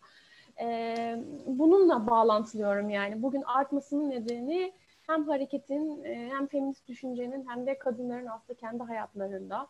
E, 0.61 0.97
bununla 1.47 2.07
bağlantılıyorum 2.07 2.91
yani 2.91 3.23
bugün 3.23 3.43
artmasının 3.43 4.11
nedeni 4.11 4.73
hem 5.07 5.29
hareketin 5.29 6.05
e, 6.05 6.31
hem 6.33 6.47
feminist 6.47 6.89
düşüncenin 6.89 7.49
hem 7.49 7.67
de 7.67 7.79
kadınların 7.79 8.27
aslında 8.27 8.59
kendi 8.59 8.83
hayatlarında 8.83 9.69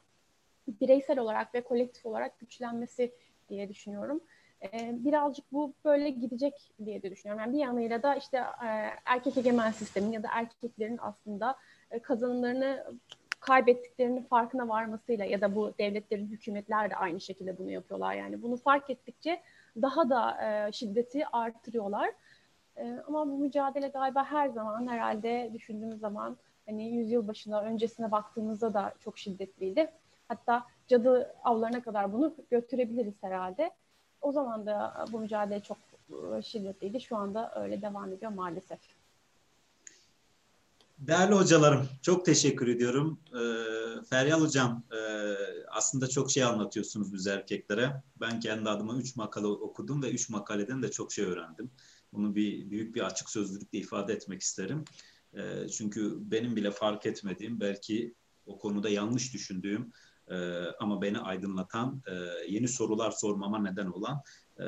bireysel 0.69 1.19
olarak 1.19 1.55
ve 1.55 1.61
kolektif 1.61 2.07
olarak 2.07 2.39
güçlenmesi 2.39 3.15
diye 3.49 3.69
düşünüyorum. 3.69 4.21
E, 4.63 4.91
birazcık 5.05 5.53
bu 5.53 5.75
böyle 5.85 6.11
gidecek 6.11 6.71
diye 6.85 7.03
de 7.03 7.11
düşünüyorum. 7.11 7.45
Yani 7.45 7.53
bir 7.53 7.63
yanıyla 7.63 8.03
da 8.03 8.15
işte 8.15 8.37
e, 8.37 8.67
erkek 9.05 9.37
egemen 9.37 9.71
sistemin 9.71 10.13
ya 10.13 10.23
da 10.23 10.29
erkeklerin 10.33 10.99
aslında 11.03 11.57
e, 11.91 11.99
kazanımlarını 11.99 12.85
kaybettiklerinin 13.47 14.23
farkına 14.23 14.69
varmasıyla 14.69 15.25
ya 15.25 15.41
da 15.41 15.55
bu 15.55 15.75
devletlerin, 15.79 16.27
hükümetler 16.27 16.91
de 16.91 16.97
aynı 16.97 17.21
şekilde 17.21 17.59
bunu 17.59 17.71
yapıyorlar. 17.71 18.15
Yani 18.15 18.43
bunu 18.43 18.57
fark 18.57 18.91
ettikçe 18.91 19.41
daha 19.83 20.11
da 20.11 20.45
e, 20.45 20.73
şiddeti 20.73 21.27
artırıyorlar. 21.27 22.11
E, 22.77 22.99
ama 23.09 23.29
bu 23.29 23.39
mücadele 23.39 23.89
galiba 23.89 24.25
her 24.25 24.49
zaman 24.49 24.89
herhalde 24.89 25.51
düşündüğümüz 25.55 26.01
zaman 26.01 26.37
hani 26.67 26.89
yüzyıl 26.89 27.29
başına 27.29 27.61
öncesine 27.61 28.11
baktığımızda 28.11 28.75
da 28.75 28.95
çok 29.01 29.19
şiddetliydi. 29.19 29.91
Hatta 30.29 30.67
cadı 30.89 31.35
avlarına 31.45 31.83
kadar 31.83 32.13
bunu 32.13 32.35
götürebiliriz 32.51 33.23
herhalde. 33.23 33.71
O 34.21 34.33
zaman 34.33 34.67
da 34.67 35.05
bu 35.13 35.19
mücadele 35.19 35.61
çok 35.61 35.79
e, 36.39 36.43
şiddetliydi. 36.43 37.01
Şu 37.01 37.17
anda 37.17 37.53
öyle 37.55 37.83
devam 37.83 38.13
ediyor 38.13 38.33
maalesef. 38.33 38.79
Değerli 40.99 41.35
hocalarım, 41.35 41.89
çok 42.03 42.25
teşekkür 42.25 42.69
ediyorum. 42.69 43.21
Ee, 43.29 44.05
Feryal 44.11 44.41
Hocam, 44.41 44.85
e, 44.93 44.99
aslında 45.71 46.09
çok 46.09 46.31
şey 46.31 46.45
anlatıyorsunuz 46.45 47.13
biz 47.13 47.27
erkeklere. 47.27 48.03
Ben 48.21 48.41
kendi 48.41 48.71
adıma 48.71 48.97
üç 48.97 49.17
makale 49.17 49.47
okudum 49.47 50.03
ve 50.03 50.11
üç 50.11 50.29
makaleden 50.29 50.83
de 50.83 50.91
çok 50.91 51.13
şey 51.13 51.25
öğrendim. 51.25 51.71
Bunu 52.13 52.35
bir 52.35 52.71
büyük 52.71 52.95
bir 52.95 53.07
açık 53.07 53.31
sözlülükle 53.31 53.79
ifade 53.79 54.13
etmek 54.13 54.43
isterim. 54.43 54.85
E, 55.33 55.69
çünkü 55.69 56.15
benim 56.19 56.57
bile 56.57 56.71
fark 56.71 57.07
etmediğim, 57.07 57.61
belki 57.61 58.15
o 58.47 58.59
konuda 58.59 58.89
yanlış 58.89 59.35
düşündüğüm 59.35 59.93
e, 60.29 60.65
ama 60.81 61.03
beni 61.03 61.19
aydınlatan, 61.19 62.03
e, 62.07 62.13
yeni 62.49 62.69
sorular 62.69 63.11
sormama 63.11 63.59
neden 63.59 63.87
olan 63.87 64.23
e, 64.61 64.65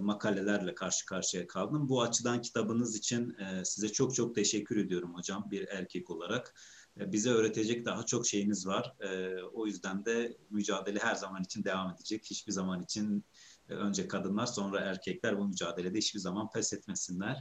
makalelerle 0.00 0.74
karşı 0.74 1.06
karşıya 1.06 1.46
kaldım. 1.46 1.88
Bu 1.88 2.02
açıdan 2.02 2.42
kitabınız 2.42 2.96
için 2.96 3.36
e, 3.38 3.64
size 3.64 3.88
çok 3.88 4.14
çok 4.14 4.34
teşekkür 4.34 4.76
ediyorum 4.76 5.14
hocam 5.14 5.48
bir 5.50 5.68
erkek 5.68 6.10
olarak. 6.10 6.54
E, 7.00 7.12
bize 7.12 7.30
öğretecek 7.30 7.84
daha 7.84 8.06
çok 8.06 8.26
şeyiniz 8.26 8.66
var. 8.66 8.94
E, 9.00 9.42
o 9.42 9.66
yüzden 9.66 10.04
de 10.04 10.36
mücadele 10.50 10.98
her 10.98 11.14
zaman 11.14 11.42
için 11.42 11.64
devam 11.64 11.94
edecek. 11.94 12.24
Hiçbir 12.30 12.52
zaman 12.52 12.82
için 12.82 13.24
e, 13.68 13.74
önce 13.74 14.08
kadınlar 14.08 14.46
sonra 14.46 14.80
erkekler 14.80 15.38
bu 15.38 15.44
mücadelede 15.48 15.98
hiçbir 15.98 16.20
zaman 16.20 16.50
pes 16.50 16.72
etmesinler. 16.72 17.36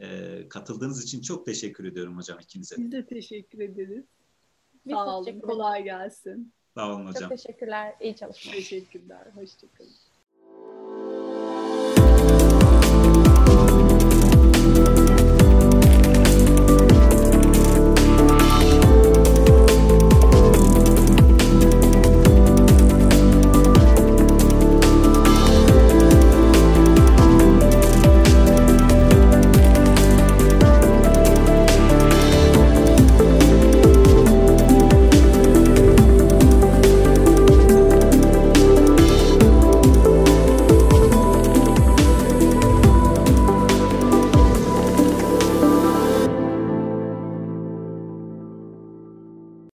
E, 0.00 0.48
katıldığınız 0.48 1.04
için 1.04 1.20
çok 1.20 1.46
teşekkür 1.46 1.84
ediyorum 1.84 2.16
hocam 2.16 2.38
ikinize. 2.40 2.76
Biz 2.78 2.92
de 2.92 3.06
teşekkür 3.06 3.60
ederiz. 3.60 4.04
Biz 4.86 4.92
Sağ 4.92 5.18
olun. 5.18 5.40
Kolay 5.40 5.84
gelsin. 5.84 6.52
Sağ 6.74 6.94
olun 6.94 7.06
hocam. 7.06 7.22
Çok 7.22 7.30
teşekkürler. 7.30 7.94
İyi 8.00 8.16
çalışmalar. 8.16 8.56
Teşekkürler. 8.56 9.26
Hoşçakalın. 9.34 9.92